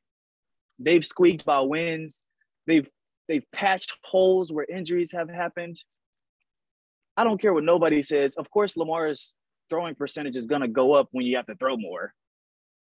[0.79, 2.23] they've squeaked by wins.
[2.67, 2.87] They've
[3.27, 5.83] they've patched holes where injuries have happened.
[7.17, 8.35] I don't care what nobody says.
[8.35, 9.33] Of course, Lamar's
[9.71, 12.13] throwing percentage is gonna go up when you have to throw more.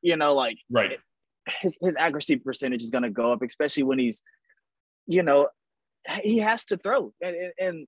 [0.01, 1.01] You know, like right.
[1.61, 4.23] his his accuracy percentage is gonna go up, especially when he's
[5.09, 5.49] you know,
[6.23, 7.87] he has to throw, and, and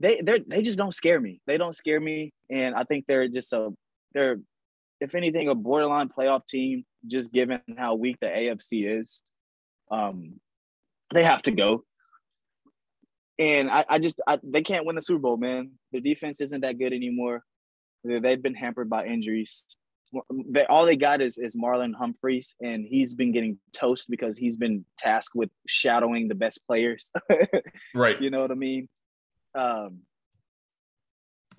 [0.00, 1.40] they they they just don't scare me.
[1.46, 3.70] They don't scare me, and I think they're just a
[4.12, 4.38] they're
[5.02, 6.84] if anything a borderline playoff team.
[7.04, 9.22] Just given how weak the AFC is,
[9.90, 10.34] um,
[11.12, 11.84] they have to go.
[13.40, 15.72] And I, I just I, they can't win the Super Bowl, man.
[15.90, 17.42] Their defense isn't that good anymore.
[18.04, 19.66] They've been hampered by injuries.
[20.30, 24.56] They, all they got is is Marlon Humphreys, and he's been getting toast because he's
[24.56, 27.10] been tasked with shadowing the best players.
[27.96, 28.20] right.
[28.20, 28.88] You know what I mean?
[29.56, 30.02] Um,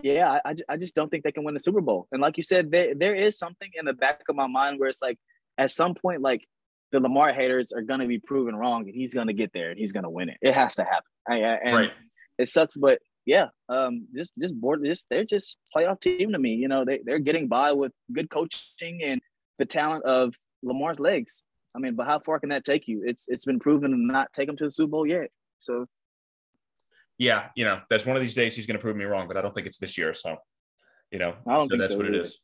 [0.02, 2.06] yeah, I, I just don't think they can win the Super Bowl.
[2.12, 4.88] And like you said, there there is something in the back of my mind where
[4.88, 5.18] it's like,
[5.58, 6.46] at some point, like
[6.92, 9.92] the Lamar haters are gonna be proven wrong, and he's gonna get there and he's
[9.92, 10.38] gonna win it.
[10.40, 11.04] It has to happen.
[11.28, 11.92] I, I, and right.
[12.38, 16.54] it sucks, but yeah, um, just just board, just they're just playoff team to me.
[16.54, 19.20] You know, they they're getting by with good coaching and
[19.58, 21.42] the talent of Lamar's legs.
[21.74, 23.02] I mean, but how far can that take you?
[23.04, 25.30] It's it's been proven to not take him to the Super Bowl yet.
[25.58, 25.86] So,
[27.18, 29.36] yeah, you know, that's one of these days he's going to prove me wrong, but
[29.36, 30.12] I don't think it's this year.
[30.12, 30.36] So,
[31.10, 32.16] you know, I don't so think that's so what either.
[32.16, 32.38] it is.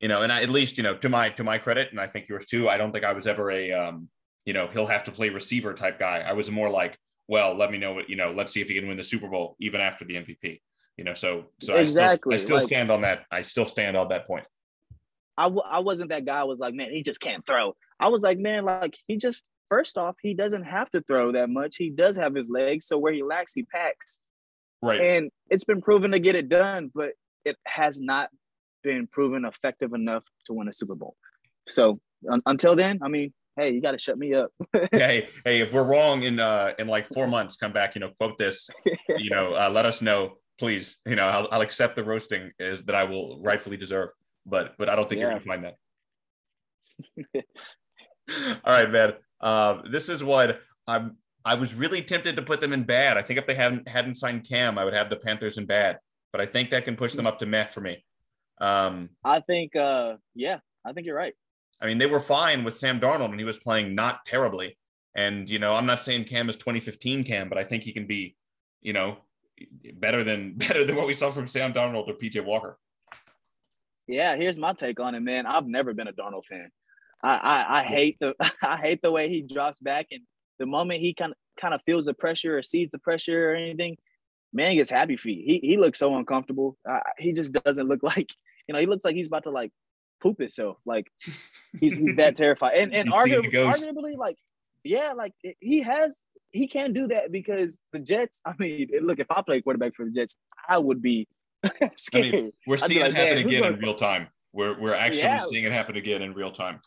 [0.00, 2.06] You know, and I, at least you know to my to my credit, and I
[2.06, 2.68] think yours too.
[2.68, 4.08] I don't think I was ever a um,
[4.44, 6.18] you know he'll have to play receiver type guy.
[6.18, 8.32] I was more like well, let me know what you know.
[8.32, 10.60] Let's see if he can win the Super Bowl even after the MVP.
[10.96, 12.34] You know, so so exactly.
[12.34, 13.24] I still, I still like, stand on that.
[13.30, 14.46] I still stand on that point.
[15.36, 16.40] I w- I wasn't that guy.
[16.40, 17.74] I was like, man, he just can't throw.
[17.98, 21.50] I was like, man, like he just first off, he doesn't have to throw that
[21.50, 21.76] much.
[21.76, 24.18] He does have his legs, so where he lacks, he packs.
[24.82, 25.00] Right.
[25.00, 27.12] And it's been proven to get it done, but
[27.44, 28.30] it has not
[28.82, 31.16] been proven effective enough to win a Super Bowl.
[31.68, 32.00] So
[32.30, 34.50] un- until then, I mean, hey, you got to shut me up.
[34.92, 38.10] hey, hey, if we're wrong in uh in like four months, come back, you know,
[38.18, 38.68] quote this,
[39.08, 40.96] you know, uh, let us know, please.
[41.06, 44.10] You know, I'll, I'll accept the roasting is that I will rightfully deserve,
[44.46, 45.30] but but I don't think yeah.
[45.30, 47.44] you're gonna find that.
[48.64, 49.14] All right, man.
[49.40, 51.16] Uh, this is what I'm.
[51.46, 53.18] I was really tempted to put them in bad.
[53.18, 55.98] I think if they hadn't hadn't signed Cam, I would have the Panthers in bad.
[56.32, 58.04] But I think that can push them up to meh for me.
[58.60, 61.34] Um, I think, uh, yeah, I think you're right.
[61.80, 64.78] I mean, they were fine with Sam Darnold and he was playing not terribly.
[65.14, 68.06] And, you know, I'm not saying Cam is 2015 Cam, but I think he can
[68.06, 68.36] be,
[68.80, 69.18] you know,
[69.94, 72.78] better than better than what we saw from Sam Darnold or PJ Walker.
[74.06, 75.46] Yeah, here's my take on it, man.
[75.46, 76.70] I've never been a Darnold fan.
[77.24, 80.20] I, I, I hate the I hate the way he drops back and
[80.58, 83.54] the moment he kind of kind of feels the pressure or sees the pressure or
[83.54, 83.96] anything,
[84.52, 85.44] man gets happy feet.
[85.46, 86.76] He he looks so uncomfortable.
[86.88, 88.30] Uh, he just doesn't look like
[88.68, 88.80] you know.
[88.80, 89.72] He looks like he's about to like
[90.22, 90.76] poop himself.
[90.84, 91.10] Like
[91.80, 92.74] he's he's that terrified.
[92.76, 94.36] And and arguably, arguably, like
[94.84, 98.40] yeah, like he has he can do that because the Jets.
[98.44, 100.36] I mean, look, if I play quarterback for the Jets,
[100.68, 101.26] I would be
[101.96, 102.26] scared.
[102.26, 104.28] I mean, we're seeing like, it happen again in real time.
[104.52, 105.44] We're we're actually yeah.
[105.50, 106.80] seeing it happen again in real time.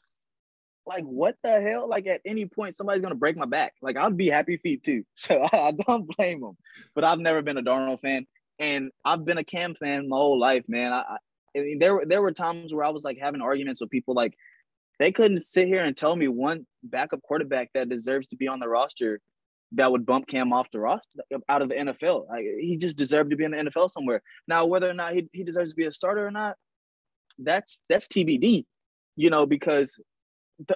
[0.88, 1.88] Like what the hell?
[1.88, 3.74] Like at any point, somebody's gonna break my back.
[3.82, 5.04] Like I'd be happy feet too.
[5.16, 6.58] So I, I don't blame them.
[6.96, 8.26] But I've never been a Darnold fan,
[8.60, 10.94] and I've been a Cam fan my whole life, man.
[10.94, 11.18] I,
[11.56, 14.36] I mean, there there were times where I was like having arguments with people like
[15.00, 18.60] they couldn't sit here and tell me one backup quarterback that deserves to be on
[18.60, 19.20] the roster
[19.74, 21.08] that would bump Cam off the roster
[21.50, 22.30] out of the NFL.
[22.30, 24.22] Like, he just deserved to be in the NFL somewhere.
[24.48, 26.56] Now, whether or not he, he deserves to be a starter or not,
[27.38, 28.66] that's that's TBD.
[29.16, 30.00] You know, because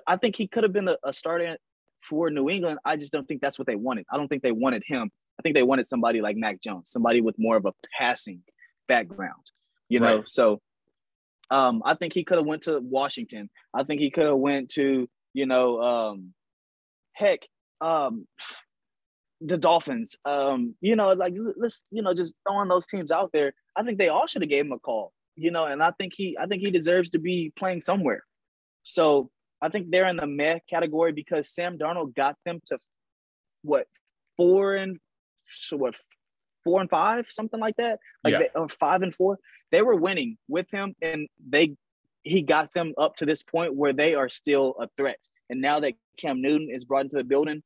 [0.07, 1.57] I think he could have been a, a starter
[1.99, 2.79] for New England.
[2.85, 4.05] I just don't think that's what they wanted.
[4.11, 5.11] I don't think they wanted him.
[5.39, 8.41] I think they wanted somebody like Mac Jones, somebody with more of a passing
[8.87, 9.51] background.
[9.89, 10.29] You know, right.
[10.29, 10.61] so
[11.49, 13.49] um, I think he could have went to Washington.
[13.73, 16.33] I think he could have went to you know, um,
[17.13, 17.47] heck,
[17.79, 18.27] um,
[19.39, 20.15] the Dolphins.
[20.25, 23.53] Um, you know, like let's you know just throwing those teams out there.
[23.75, 25.13] I think they all should have gave him a call.
[25.35, 28.23] You know, and I think he I think he deserves to be playing somewhere.
[28.83, 29.29] So
[29.61, 32.79] I think they're in the meh category because Sam Darnold got them to
[33.63, 33.87] what
[34.37, 34.97] four and
[35.45, 35.95] so what
[36.63, 38.39] four and five, something like that, like yeah.
[38.39, 39.37] they, or five and four
[39.71, 41.75] they were winning with him and they
[42.23, 45.17] he got them up to this point where they are still a threat.
[45.49, 47.63] And now that Cam Newton is brought into the building,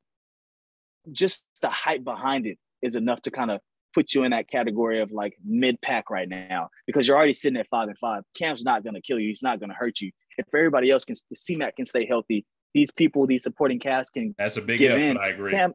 [1.12, 3.60] just the hype behind it is enough to kind of
[3.94, 7.60] put you in that category of like mid pack right now because you're already sitting
[7.60, 8.24] at five and five.
[8.38, 9.28] Cam's not going to kill you.
[9.28, 10.12] He's not going to hurt you.
[10.38, 14.36] If everybody else can, C-Mac can stay healthy, these people, these supporting cast can.
[14.38, 15.16] That's a big if, in.
[15.16, 15.52] but I agree.
[15.52, 15.74] Cam,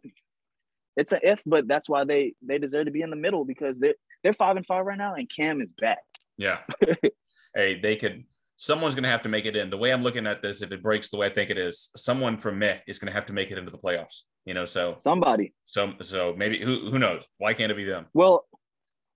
[0.96, 3.78] it's an if, but that's why they they deserve to be in the middle because
[3.78, 5.98] they're they're five and five right now, and Cam is back.
[6.36, 6.58] Yeah.
[7.54, 8.24] hey, they could.
[8.56, 9.70] Someone's going to have to make it in.
[9.70, 11.88] The way I'm looking at this, if it breaks the way I think it is,
[11.96, 14.20] someone from Meh is going to have to make it into the playoffs.
[14.44, 15.54] You know, so somebody.
[15.64, 17.22] So so maybe who who knows?
[17.38, 18.06] Why can't it be them?
[18.12, 18.44] Well,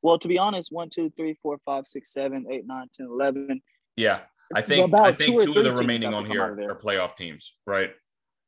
[0.03, 3.63] well, to be honest, one, two, three, four, five, six, seven, eight, nine, ten, eleven.
[3.97, 4.21] Yeah,
[4.55, 7.91] I think I think two, two of the remaining on here are playoff teams, right?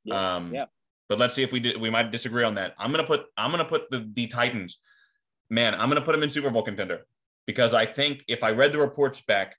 [0.04, 0.36] Yeah.
[0.36, 0.66] Um, yeah.
[1.08, 2.74] but let's see if we did, we might disagree on that.
[2.78, 4.78] I'm gonna put I'm gonna put the the Titans.
[5.50, 7.06] Man, I'm gonna put them in Super Bowl contender
[7.46, 9.56] because I think if I read the reports back,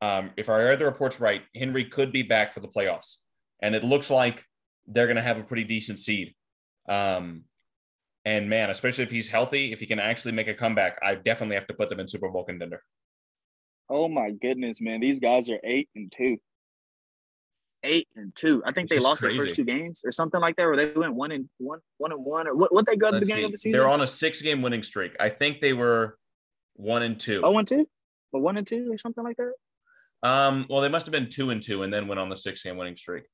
[0.00, 3.16] um, if I read the reports right, Henry could be back for the playoffs,
[3.62, 4.44] and it looks like
[4.86, 6.34] they're gonna have a pretty decent seed.
[6.88, 7.44] Um,
[8.24, 11.56] and man, especially if he's healthy, if he can actually make a comeback, I definitely
[11.56, 12.82] have to put them in Super Bowl contender.
[13.90, 15.00] Oh my goodness, man!
[15.00, 16.38] These guys are eight and two.
[17.82, 18.62] Eight and two.
[18.64, 19.36] I think they lost crazy.
[19.36, 22.12] their first two games or something like that, or they went one and one, one
[22.12, 22.72] and one, or what?
[22.72, 23.46] What they got at the beginning see.
[23.46, 23.72] of the season?
[23.72, 25.16] They're on a six-game winning streak.
[25.18, 26.16] I think they were
[26.74, 27.40] one and two.
[27.42, 27.88] Oh, one two,
[28.32, 29.52] but one and two or something like that.
[30.22, 30.66] Um.
[30.70, 32.96] Well, they must have been two and two, and then went on the six-game winning
[32.96, 33.24] streak.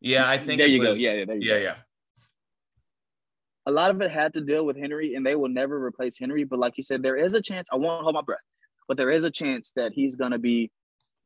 [0.00, 0.94] Yeah, I think there you was, go.
[0.94, 1.58] Yeah, yeah, yeah, go.
[1.58, 1.74] yeah.
[3.66, 6.44] A lot of it had to deal with Henry, and they will never replace Henry.
[6.44, 7.68] But like you said, there is a chance.
[7.70, 8.38] I won't hold my breath
[8.88, 10.70] but there is a chance that he's going to be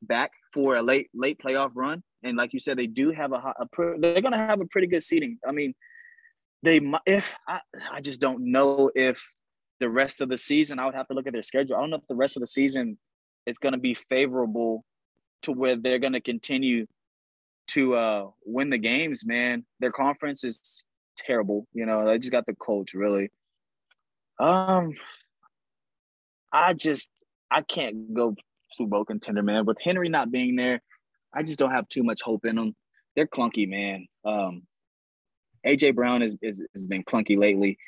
[0.02, 2.02] back for a late late playoff run.
[2.22, 3.66] And like you said, they do have a, a
[3.98, 5.38] they're going to have a pretty good seating.
[5.46, 5.74] I mean,
[6.62, 9.32] they if I I just don't know if
[9.78, 11.76] the rest of the season I would have to look at their schedule.
[11.76, 12.98] I don't know if the rest of the season
[13.46, 14.84] is going to be favorable
[15.42, 16.86] to where they're going to continue
[17.68, 19.24] to uh win the games.
[19.24, 20.84] Man, their conference is
[21.16, 21.66] terrible.
[21.72, 23.30] You know, they just got the coach really.
[24.38, 24.94] Um,
[26.52, 27.10] I just
[27.50, 28.34] I can't go
[28.72, 29.66] Super Bowl contender, man.
[29.66, 30.80] With Henry not being there,
[31.34, 32.76] I just don't have too much hope in them.
[33.16, 34.06] They're clunky, man.
[34.24, 34.62] Um,
[35.66, 37.78] AJ Brown is, is has been clunky lately.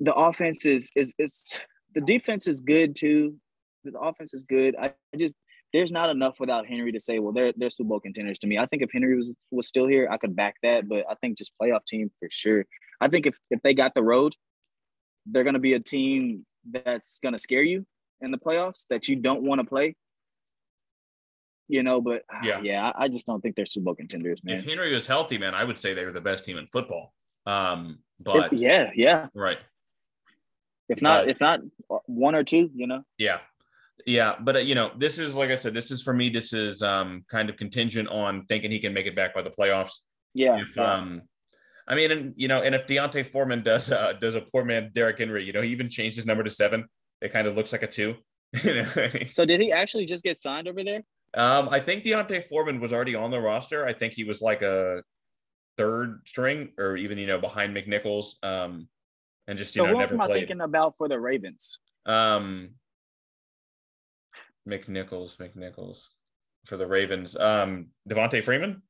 [0.00, 1.60] The offense is is it's
[1.94, 3.36] the defense is good too.
[3.84, 4.74] The offense is good.
[4.76, 5.34] I just
[5.72, 8.58] there's not enough without Henry to say, well, they're they're Super Bowl contenders to me.
[8.58, 11.38] I think if Henry was was still here, I could back that, but I think
[11.38, 12.64] just playoff team for sure.
[13.00, 14.34] I think if if they got the road,
[15.26, 17.86] they're gonna be a team that's gonna scare you
[18.20, 19.96] in the playoffs that you don't want to play.
[21.68, 24.58] You know, but ah, yeah, yeah, I, just don't think they're Super Bowl contenders, man.
[24.58, 27.14] If Henry was healthy, man, I would say they were the best team in football.
[27.46, 29.58] Um, but if, yeah, yeah, right.
[30.88, 31.60] If not, if not
[32.06, 33.04] one or two, you know.
[33.18, 33.38] Yeah,
[34.04, 36.28] yeah, but uh, you know, this is like I said, this is for me.
[36.28, 39.50] This is um kind of contingent on thinking he can make it back by the
[39.50, 40.00] playoffs.
[40.34, 40.58] Yeah.
[40.58, 40.92] If, yeah.
[40.92, 41.22] Um,
[41.86, 44.90] I mean, and you know, and if D'Onta Foreman does uh, does a poor man
[44.92, 46.86] Derrick Henry, you know, he even changed his number to seven
[47.20, 48.16] it kind of looks like a two.
[49.30, 51.02] so did he actually just get signed over there?
[51.34, 53.86] Um, I think D'Onta Foreman was already on the roster.
[53.86, 55.02] I think he was like a
[55.76, 58.34] third string or even you know behind McNichols.
[58.42, 58.88] Um,
[59.46, 60.38] and just you so know who never am I played.
[60.40, 61.78] thinking about for the Ravens?
[62.06, 62.70] Um,
[64.68, 66.02] McNichols, McNichols
[66.66, 67.36] for the Ravens.
[67.36, 68.82] Um, Devonta Freeman.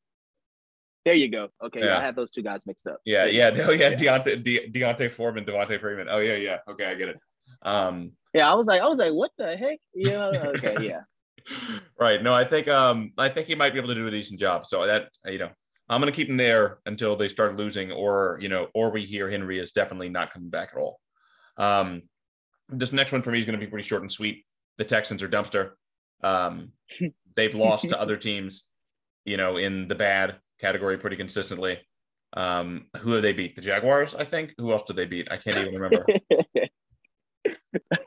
[1.04, 1.48] There you go.
[1.62, 1.98] Okay, yeah.
[1.98, 2.98] I had those two guys mixed up.
[3.04, 6.08] Yeah, yeah, oh yeah, D'Onta, De- D'Onta Foreman, Devonta Freeman.
[6.10, 6.58] Oh yeah, yeah.
[6.68, 7.18] Okay, I get it.
[7.62, 9.78] Um, yeah, I was like, I was like, what the heck?
[9.94, 10.26] Yeah,
[10.56, 11.00] okay, yeah.
[12.00, 12.22] right.
[12.22, 14.66] No, I think um I think he might be able to do a decent job.
[14.66, 15.50] So that you know,
[15.88, 19.30] I'm gonna keep him there until they start losing, or you know, or we hear
[19.30, 21.00] Henry is definitely not coming back at all.
[21.56, 22.02] Um,
[22.68, 24.44] this next one for me is gonna be pretty short and sweet.
[24.78, 25.72] The Texans are dumpster.
[26.22, 26.72] Um,
[27.36, 28.66] they've lost to other teams,
[29.24, 31.80] you know, in the bad category pretty consistently.
[32.32, 33.56] Um, who have they beat?
[33.56, 34.54] The Jaguars, I think.
[34.58, 35.32] Who else did they beat?
[35.32, 36.06] I can't even remember.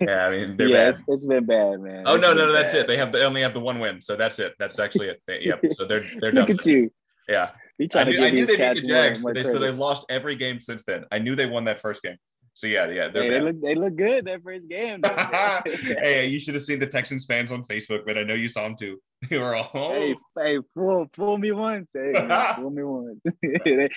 [0.01, 0.89] yeah, I mean, they're yeah, bad.
[0.89, 2.03] It's, it's been bad, man.
[2.05, 2.87] Oh it's no, no, no, that's it.
[2.87, 4.53] They have they only have the one win, so that's it.
[4.59, 5.21] That's actually it.
[5.27, 5.61] They, yep.
[5.71, 6.47] So they're they're done.
[6.47, 6.91] Look at you.
[7.27, 7.51] Yeah.
[7.79, 10.05] You trying I knew, to I knew they beat the Jags, they, so they've lost
[10.09, 11.05] every game since then.
[11.11, 12.17] I knew they won that first game.
[12.55, 15.01] So yeah, yeah, hey, they look they look good that first game.
[15.65, 18.63] hey, you should have seen the Texans fans on Facebook, but I know you saw
[18.63, 18.99] them too.
[19.29, 22.11] They were all hey, hey, fool, fool me once, hey,
[22.57, 23.21] fool me once.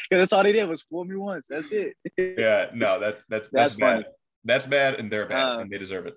[0.09, 1.49] that's all they did was fool me once.
[1.51, 1.97] That's it.
[2.17, 4.07] yeah, no, that that's that's, that's bad.
[4.47, 6.15] That's bad, and they're bad, uh, and they deserve it.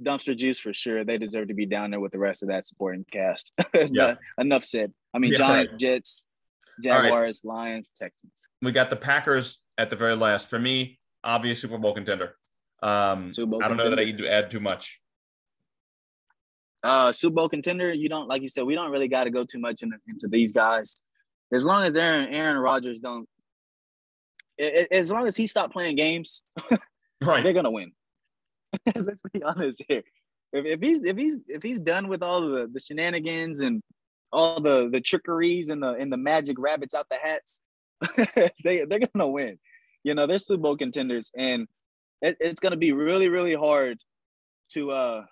[0.00, 1.04] Dumpster juice for sure.
[1.04, 3.52] They deserve to be down there with the rest of that supporting cast.
[3.74, 4.14] yeah.
[4.38, 4.92] Enough said.
[5.14, 5.72] I mean, yeah, Giants.
[5.78, 6.24] Jets,
[6.82, 7.54] Jaguars, right.
[7.54, 8.46] Lions, Texans.
[8.62, 10.48] We got the Packers at the very last.
[10.48, 12.36] For me, obvious Super Bowl contender.
[12.82, 13.90] Um, Super Bowl I don't contender.
[13.90, 15.00] know that I need to add too much.
[16.82, 17.92] Uh, Super Bowl contender.
[17.92, 18.64] You don't like you said.
[18.64, 20.96] We don't really got to go too much into, into these guys.
[21.52, 23.28] As long as Aaron Aaron Rodgers don't,
[24.58, 26.42] as long as he stop playing games,
[27.22, 27.92] right, they're gonna win.
[28.94, 30.02] Let's be honest here.
[30.52, 33.82] If, if he's if he's if he's done with all the, the shenanigans and
[34.32, 37.60] all the the trickeries and the and the magic rabbits out the hats,
[38.64, 39.58] they they're gonna win
[40.06, 41.66] you know, they're Super Bowl contenders, and
[42.22, 43.98] it, it's to be really, really hard
[44.70, 45.24] to uh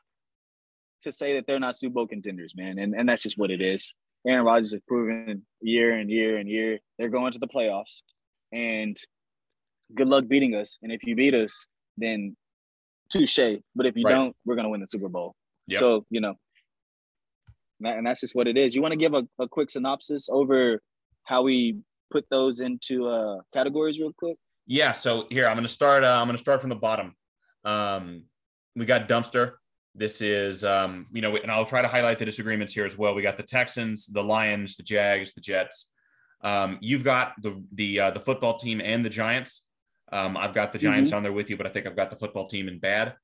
[1.03, 2.80] to say that they're not Super Bowl contenders, man.
[2.80, 3.95] And and that's just what it is.
[4.26, 8.03] Aaron Rodgers has proven year and year and year they're going to the playoffs,
[8.53, 8.97] and
[9.95, 10.76] good luck beating us.
[10.82, 12.36] And if you beat us, then
[13.11, 13.59] touche.
[13.74, 14.14] But if you right.
[14.14, 15.34] don't, we're going to win the Super Bowl.
[15.68, 15.78] Yep.
[15.78, 16.34] So you know,
[17.82, 18.74] and that's just what it is.
[18.74, 20.80] You want to give a, a quick synopsis over
[21.24, 21.78] how we
[22.11, 24.36] put those into uh, categories real quick?
[24.66, 24.92] Yeah.
[24.92, 26.05] So here I'm going to start.
[26.05, 27.14] Uh, I'm going to start from the bottom.
[27.64, 28.24] Um,
[28.76, 29.55] we got dumpster.
[29.95, 33.14] This is, um, you know, and I'll try to highlight the disagreements here as well.
[33.14, 35.90] We got the Texans, the Lions, the Jags, the Jets.
[36.42, 39.63] Um, you've got the the uh, the football team and the Giants.
[40.14, 41.16] Um, I've got the Giants mm-hmm.
[41.16, 43.16] on there with you, but I think I've got the football team in bad.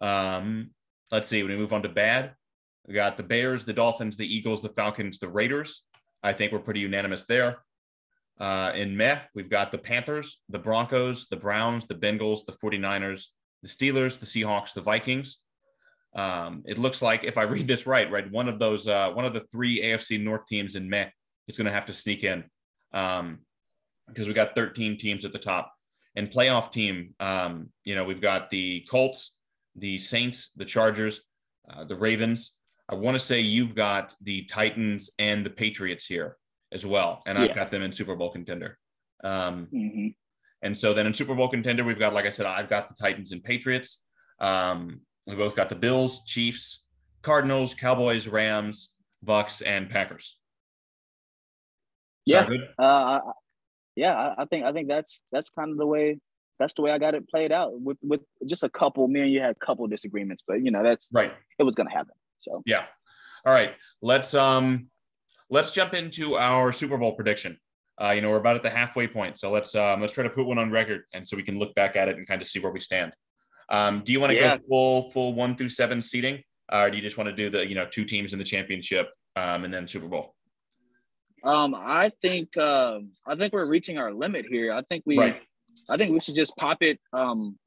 [0.00, 0.70] Um,
[1.12, 1.42] let's see.
[1.42, 2.32] When we move on to bad,
[2.88, 5.82] we got the Bears, the Dolphins, the Eagles, the Falcons, the Raiders.
[6.22, 7.58] I think we're pretty unanimous there.
[8.40, 13.26] Uh, in meh, we've got the Panthers, the Broncos, the Browns, the Bengals, the 49ers,
[13.62, 15.42] the Steelers, the Seahawks, the Vikings.
[16.14, 19.26] Um, it looks like if I read this right, right, one of those, uh, one
[19.26, 21.10] of the three AFC North teams in meh
[21.48, 22.44] is going to have to sneak in
[22.94, 23.40] um,
[24.08, 25.70] because we got 13 teams at the top.
[26.16, 29.36] And playoff team, um, you know, we've got the Colts,
[29.76, 31.20] the Saints, the Chargers,
[31.68, 32.56] uh, the Ravens.
[32.88, 36.36] I want to say you've got the Titans and the Patriots here
[36.72, 38.78] as well, and I've got them in Super Bowl contender.
[39.22, 40.08] Um, mm-hmm.
[40.62, 42.94] And so then in Super Bowl contender, we've got, like I said, I've got the
[42.94, 44.02] Titans and Patriots.
[44.40, 46.84] Um, we both got the Bills, Chiefs,
[47.22, 48.90] Cardinals, Cowboys, Rams,
[49.24, 50.36] Bucs, and Packers.
[52.26, 52.48] Yeah,
[52.78, 53.20] uh,
[54.00, 56.18] yeah, I think I think that's that's kind of the way
[56.58, 59.06] that's the way I got it played out with with just a couple.
[59.08, 61.32] Me and you had a couple disagreements, but you know that's right.
[61.58, 62.14] It was going to happen.
[62.40, 62.86] So yeah.
[63.44, 64.88] All right, let's um
[65.50, 67.58] let's jump into our Super Bowl prediction.
[68.00, 70.30] Uh, you know, we're about at the halfway point, so let's um, let's try to
[70.30, 72.48] put one on record, and so we can look back at it and kind of
[72.48, 73.12] see where we stand.
[73.68, 74.56] Um, do you want to yeah.
[74.56, 76.42] go full full one through seven seating,
[76.72, 78.44] uh, or do you just want to do the you know two teams in the
[78.44, 80.34] championship um, and then Super Bowl?
[81.42, 84.72] Um, I think uh, I think we're reaching our limit here.
[84.72, 85.40] I think we right.
[85.88, 87.58] I think we should just pop it um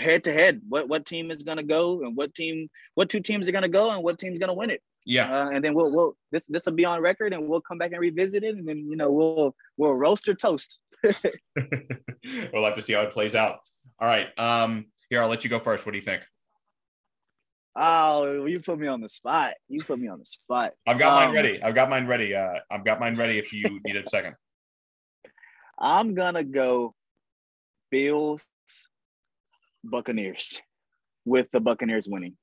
[0.00, 0.60] head to head.
[0.68, 3.90] What what team is gonna go and what team what two teams are gonna go
[3.90, 4.82] and what team's gonna win it.
[5.04, 5.32] Yeah.
[5.32, 7.92] Uh, and then we'll we'll this this will be on record and we'll come back
[7.92, 10.80] and revisit it and then you know we'll we'll roast or toast.
[11.04, 13.58] we'll have to see how it plays out.
[13.98, 14.28] All right.
[14.38, 15.84] Um here I'll let you go first.
[15.84, 16.22] What do you think?
[17.76, 19.54] Oh, you put me on the spot.
[19.68, 20.72] You put me on the spot.
[20.86, 21.62] I've got um, mine ready.
[21.62, 22.34] I've got mine ready.
[22.34, 24.36] Uh, I've got mine ready if you need a second.
[25.78, 26.94] I'm gonna go
[27.90, 28.44] Bills
[29.82, 30.62] Buccaneers
[31.24, 32.36] with the Buccaneers winning.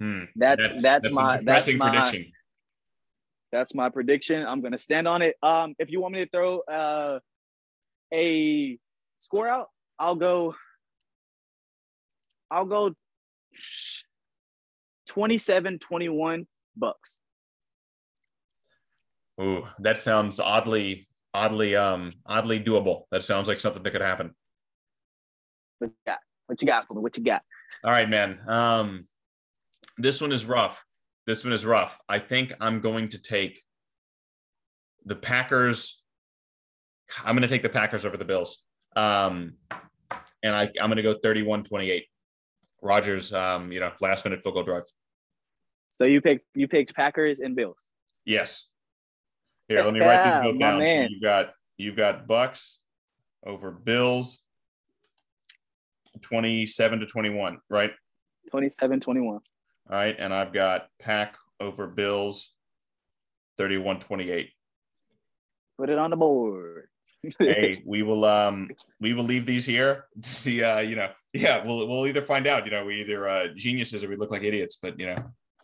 [0.00, 0.24] Hmm.
[0.36, 2.32] That's, that's, that's my that's my prediction.
[3.50, 4.46] That's my prediction.
[4.46, 5.34] I'm gonna stand on it.
[5.42, 7.18] Um, if you want me to throw uh,
[8.14, 8.78] a
[9.18, 10.54] score out, I'll go.
[12.50, 12.94] I'll go
[15.08, 16.46] 27-21
[16.80, 17.18] Bucs.
[19.40, 23.04] Ooh, that sounds oddly, oddly, um, oddly doable.
[23.10, 24.34] That sounds like something that could happen.
[25.78, 26.18] What you got?
[26.46, 27.00] What you got for me?
[27.00, 27.42] What you got?
[27.84, 28.40] All right, man.
[28.48, 29.06] Um,
[29.96, 30.84] this one is rough.
[31.26, 31.98] This one is rough.
[32.08, 33.62] I think I'm going to take
[35.04, 36.02] the Packers.
[37.24, 38.62] I'm going to take the Packers over the Bills.
[38.96, 39.54] Um,
[40.42, 42.06] and I, I'm going to go 31 28.
[42.82, 44.84] Rodgers, um, you know, last minute field goal drive.
[45.98, 47.82] So you picked you picked Packers and Bills.
[48.24, 48.66] Yes.
[49.68, 50.80] Here, let me write these both down.
[50.80, 52.76] So you've got you've got Bucs
[53.44, 54.38] over Bills
[56.22, 57.92] 27 to 21, right?
[58.50, 59.34] 27 21.
[59.34, 59.42] All
[59.90, 60.16] right.
[60.18, 62.50] And I've got Pack over Bills
[63.56, 64.50] 31 28.
[65.78, 66.88] Put it on the board.
[67.38, 68.70] hey, we will um
[69.00, 72.46] we will leave these here to see uh you know yeah we'll we'll either find
[72.46, 75.16] out you know we either uh geniuses or we look like idiots but you know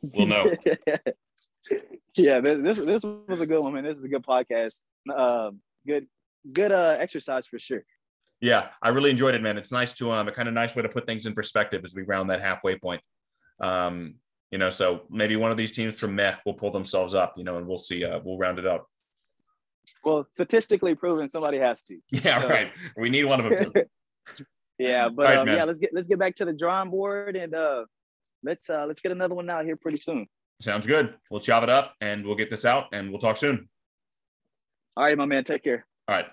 [0.03, 0.53] we'll know
[2.17, 4.81] yeah this this was a good one man this is a good podcast
[5.15, 5.51] uh,
[5.87, 6.07] good
[6.53, 7.83] good uh exercise for sure
[8.41, 10.83] yeah I really enjoyed it man it's nice to um a kind of nice way
[10.83, 13.01] to put things in perspective as we round that halfway point
[13.61, 14.17] um
[14.51, 17.45] you know so maybe one of these teams from meh will pull themselves up you
[17.45, 18.87] know and we'll see uh we'll round it up
[20.05, 21.99] well, statistically proven, somebody has to.
[22.11, 22.49] Yeah, so.
[22.49, 22.73] right.
[22.97, 23.73] We need one of them.
[24.79, 27.55] yeah, but right, um, yeah, let's get let's get back to the drawing board and
[27.55, 27.85] uh,
[28.43, 30.27] let's uh, let's get another one out here pretty soon.
[30.61, 31.15] Sounds good.
[31.31, 33.69] We'll chop it up and we'll get this out and we'll talk soon.
[34.97, 35.45] All right, my man.
[35.45, 35.87] Take care.
[36.09, 36.27] All right.